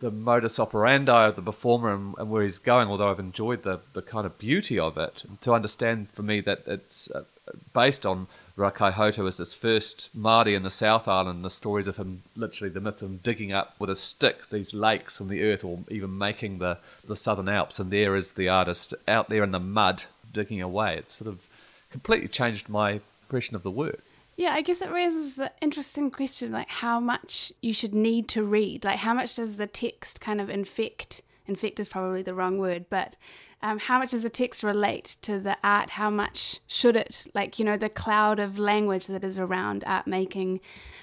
the 0.00 0.10
modus 0.10 0.58
operandi 0.58 1.28
of 1.28 1.36
the 1.36 1.42
performer 1.42 1.94
and, 1.94 2.14
and, 2.18 2.30
where 2.30 2.42
he's 2.42 2.58
going. 2.58 2.88
Although 2.88 3.10
I've 3.10 3.20
enjoyed 3.20 3.62
the 3.62 3.80
the 3.92 4.02
kind 4.02 4.26
of 4.26 4.38
beauty 4.38 4.78
of 4.78 4.98
it, 4.98 5.22
to 5.42 5.52
understand 5.52 6.10
for 6.10 6.22
me 6.22 6.40
that 6.40 6.62
it's 6.66 7.10
uh, 7.10 7.24
based 7.72 8.04
on 8.04 8.26
Rākaihautū 8.56 9.26
as 9.26 9.38
this 9.38 9.52
first 9.52 10.16
Māori 10.16 10.54
in 10.54 10.62
the 10.62 10.70
South 10.70 11.08
Island, 11.08 11.44
the 11.44 11.50
stories 11.50 11.88
of 11.88 11.96
him, 11.96 12.22
literally 12.36 12.72
the 12.72 12.80
myth 12.80 13.02
of 13.02 13.10
him 13.10 13.20
digging 13.22 13.52
up 13.52 13.74
with 13.80 13.90
a 13.90 13.96
stick 13.96 14.48
these 14.50 14.72
lakes 14.72 15.18
from 15.18 15.28
the 15.28 15.42
earth 15.42 15.64
or 15.64 15.80
even 15.88 16.16
making 16.16 16.58
the, 16.58 16.78
the 17.04 17.16
Southern 17.16 17.48
Alps. 17.48 17.80
And 17.80 17.90
there 17.90 18.14
is 18.14 18.34
the 18.34 18.48
artist 18.48 18.94
out 19.08 19.28
there 19.28 19.42
in 19.42 19.50
the 19.50 19.58
mud 19.58 20.04
digging 20.32 20.62
away. 20.62 20.96
It's 20.98 21.14
sort 21.14 21.28
of 21.28 21.48
completely 21.90 22.28
changed 22.28 22.68
my 22.68 23.00
impression 23.22 23.56
of 23.56 23.64
the 23.64 23.70
work. 23.70 24.00
Yeah, 24.36 24.52
I 24.52 24.62
guess 24.62 24.82
it 24.82 24.90
raises 24.90 25.36
the 25.36 25.52
interesting 25.60 26.10
question 26.10 26.52
like 26.52 26.68
how 26.68 26.98
much 26.98 27.52
you 27.60 27.72
should 27.72 27.94
need 27.94 28.28
to 28.28 28.42
read. 28.42 28.84
Like, 28.84 28.98
how 28.98 29.14
much 29.14 29.34
does 29.34 29.56
the 29.56 29.66
text 29.66 30.20
kind 30.20 30.40
of 30.40 30.50
infect? 30.50 31.22
Infect 31.46 31.78
is 31.78 31.88
probably 31.88 32.22
the 32.22 32.34
wrong 32.34 32.58
word, 32.58 32.86
but 32.88 33.16
um, 33.64 33.78
how 33.78 33.98
much 33.98 34.10
does 34.10 34.22
the 34.22 34.28
text 34.28 34.62
relate 34.62 35.16
to 35.22 35.40
the 35.40 35.56
art? 35.64 35.88
How 35.88 36.10
much 36.10 36.60
should 36.66 36.96
it? 36.96 37.26
Like, 37.32 37.58
you 37.58 37.64
know, 37.64 37.78
the 37.78 37.88
cloud 37.88 38.38
of 38.38 38.58
language 38.58 39.06
that 39.06 39.24
is 39.24 39.38
around 39.38 39.84
art 39.86 40.06
making. 40.06 40.60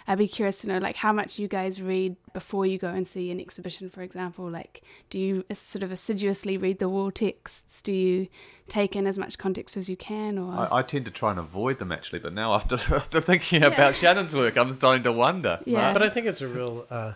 I'd 0.08 0.20
be 0.20 0.28
curious 0.28 0.62
to 0.62 0.68
know, 0.68 0.78
like, 0.78 0.96
how 0.96 1.12
much 1.12 1.40
you 1.40 1.48
guys 1.48 1.82
read 1.82 2.16
before 2.34 2.68
you 2.68 2.78
go 2.78 2.90
and 2.90 3.08
see 3.08 3.32
an 3.32 3.40
exhibition, 3.40 3.90
for 3.90 4.04
example. 4.04 4.48
Like, 4.48 4.84
do 5.10 5.20
you 5.20 5.44
sort 5.52 5.82
of 5.82 5.92
assiduously 5.92 6.56
read 6.56 6.78
the 6.78 6.88
wall 6.88 7.10
texts? 7.10 7.82
Do 7.82 7.92
you 7.92 8.28
take 8.68 8.96
in 8.96 9.08
as 9.08 9.18
much 9.18 9.40
context 9.40 9.76
as 9.76 9.90
you 9.90 9.98
can? 9.98 10.38
Or 10.38 10.54
I, 10.54 10.78
I 10.78 10.82
tend 10.84 11.06
to 11.06 11.12
try 11.12 11.32
and 11.32 11.40
avoid 11.40 11.80
them 11.80 11.92
actually, 11.92 12.20
but 12.20 12.32
now 12.32 12.54
after 12.56 12.76
after 12.94 13.20
thinking 13.20 13.64
yeah. 13.64 13.70
about 13.70 13.96
Shannon's 13.96 14.36
work, 14.36 14.56
I'm 14.56 14.72
starting 14.72 15.02
to 15.04 15.12
wonder. 15.12 15.60
Yeah, 15.66 15.94
but 15.94 16.04
I 16.04 16.10
think 16.10 16.28
it's 16.28 16.42
a 16.42 16.48
real 16.48 16.86
uh, 16.92 17.14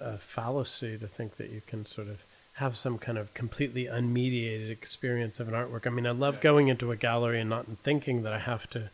a 0.00 0.16
fallacy 0.16 0.96
to 0.96 1.06
think 1.06 1.36
that 1.36 1.50
you 1.50 1.60
can 1.66 1.84
sort 1.84 2.08
of 2.08 2.24
have 2.54 2.76
some 2.76 2.98
kind 2.98 3.16
of 3.16 3.32
completely 3.34 3.86
unmediated 3.86 4.70
experience 4.70 5.40
of 5.40 5.48
an 5.48 5.54
artwork. 5.54 5.86
I 5.86 5.90
mean, 5.90 6.06
I 6.06 6.10
love 6.10 6.40
going 6.40 6.68
into 6.68 6.92
a 6.92 6.96
gallery 6.96 7.40
and 7.40 7.48
not 7.48 7.66
thinking 7.82 8.22
that 8.22 8.32
I 8.32 8.38
have 8.38 8.68
to 8.70 8.90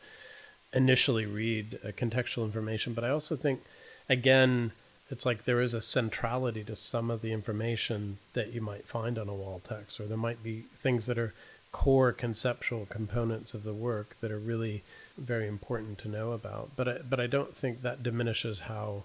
initially 0.73 1.27
read 1.27 1.79
uh, 1.85 1.89
contextual 1.89 2.45
information, 2.45 2.95
but 2.95 3.05
I 3.05 3.11
also 3.11 3.35
think, 3.35 3.61
again, 4.09 4.73
it's 5.11 5.25
like 5.25 5.45
there 5.45 5.61
is 5.61 5.75
a 5.75 5.81
centrality 5.81 6.63
to 6.65 6.77
some 6.77 7.11
of 7.11 7.23
the 7.23 7.33
information 7.33 8.19
that 8.35 8.53
you 8.53 8.61
might 8.61 8.87
find 8.87 9.19
on 9.19 9.29
a 9.29 9.35
wall 9.35 9.61
text, 9.65 9.99
or 9.99 10.05
there 10.05 10.17
might 10.17 10.43
be 10.43 10.65
things 10.75 11.07
that 11.07 11.19
are 11.19 11.35
core 11.73 12.13
conceptual 12.13 12.87
components 12.87 13.55
of 13.55 13.65
the 13.65 13.75
work 13.75 14.17
that 14.21 14.31
are 14.31 14.39
really 14.39 14.83
very 15.17 15.49
important 15.49 15.99
to 15.99 16.09
know 16.09 16.33
about. 16.33 16.71
But 16.77 16.89
I, 16.89 16.99
but 16.99 17.19
I 17.19 17.27
don't 17.27 17.57
think 17.57 17.83
that 17.83 18.03
diminishes 18.03 18.61
how 18.61 19.05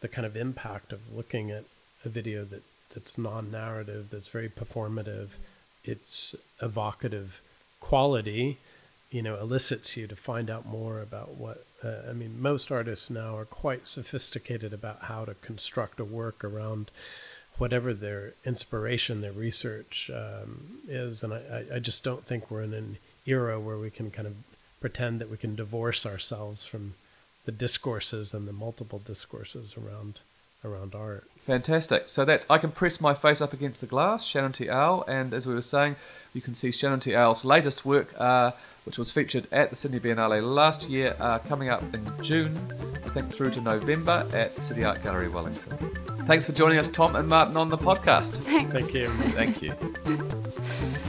the 0.00 0.08
kind 0.08 0.26
of 0.26 0.36
impact 0.36 0.92
of 0.92 1.14
looking 1.14 1.50
at 1.50 1.64
a 2.04 2.08
video 2.08 2.44
that 2.44 2.62
that's 2.94 3.18
non-narrative, 3.18 4.10
that's 4.10 4.28
very 4.28 4.48
performative, 4.48 5.30
its 5.84 6.34
evocative 6.62 7.42
quality, 7.80 8.58
you 9.10 9.22
know, 9.22 9.38
elicits 9.38 9.96
you 9.96 10.06
to 10.06 10.16
find 10.16 10.48
out 10.50 10.66
more 10.66 11.00
about 11.00 11.34
what. 11.34 11.64
Uh, 11.84 12.08
I 12.08 12.12
mean, 12.14 12.40
most 12.40 12.72
artists 12.72 13.10
now 13.10 13.36
are 13.36 13.44
quite 13.44 13.86
sophisticated 13.86 14.72
about 14.72 15.02
how 15.02 15.26
to 15.26 15.34
construct 15.34 16.00
a 16.00 16.04
work 16.04 16.42
around 16.42 16.90
whatever 17.58 17.92
their 17.92 18.32
inspiration, 18.44 19.20
their 19.20 19.32
research 19.32 20.10
um, 20.12 20.78
is, 20.88 21.22
and 21.22 21.34
I, 21.34 21.64
I 21.74 21.78
just 21.78 22.02
don't 22.02 22.24
think 22.24 22.50
we're 22.50 22.62
in 22.62 22.74
an 22.74 22.96
era 23.26 23.60
where 23.60 23.78
we 23.78 23.90
can 23.90 24.10
kind 24.10 24.26
of 24.26 24.34
pretend 24.80 25.20
that 25.20 25.30
we 25.30 25.36
can 25.36 25.54
divorce 25.54 26.04
ourselves 26.04 26.64
from 26.64 26.94
the 27.44 27.52
discourses 27.52 28.34
and 28.34 28.48
the 28.48 28.52
multiple 28.52 28.98
discourses 28.98 29.76
around 29.76 30.20
around 30.64 30.94
art. 30.94 31.28
Fantastic. 31.46 32.08
So 32.08 32.24
that's 32.24 32.46
I 32.48 32.58
can 32.58 32.70
press 32.70 33.00
my 33.00 33.12
face 33.12 33.40
up 33.40 33.52
against 33.52 33.80
the 33.80 33.86
glass, 33.86 34.24
Shannon 34.24 34.52
Te 34.52 34.70
Ao, 34.70 35.04
and 35.06 35.34
as 35.34 35.46
we 35.46 35.54
were 35.54 35.62
saying, 35.62 35.96
you 36.32 36.40
can 36.40 36.54
see 36.54 36.72
Shannon 36.72 37.00
Te 37.00 37.14
Ao's 37.14 37.44
latest 37.44 37.84
work, 37.84 38.14
uh, 38.18 38.52
which 38.84 38.98
was 38.98 39.10
featured 39.12 39.46
at 39.52 39.70
the 39.70 39.76
Sydney 39.76 40.00
Biennale 40.00 40.42
last 40.42 40.88
year, 40.88 41.14
uh, 41.20 41.38
coming 41.40 41.68
up 41.68 41.82
in 41.94 42.10
June, 42.22 42.58
I 43.04 43.10
think 43.10 43.30
through 43.30 43.50
to 43.52 43.60
November 43.60 44.26
at 44.32 44.56
City 44.62 44.84
Art 44.84 45.02
Gallery 45.02 45.28
Wellington. 45.28 45.76
Thanks 46.26 46.46
for 46.46 46.52
joining 46.52 46.78
us, 46.78 46.88
Tom 46.88 47.14
and 47.16 47.28
Martin, 47.28 47.56
on 47.58 47.68
the 47.68 47.78
podcast. 47.78 48.30
Thanks. 48.30 48.72
Thank 48.72 48.94
you. 48.94 49.08
Thank 49.08 49.62
you. 49.62 50.94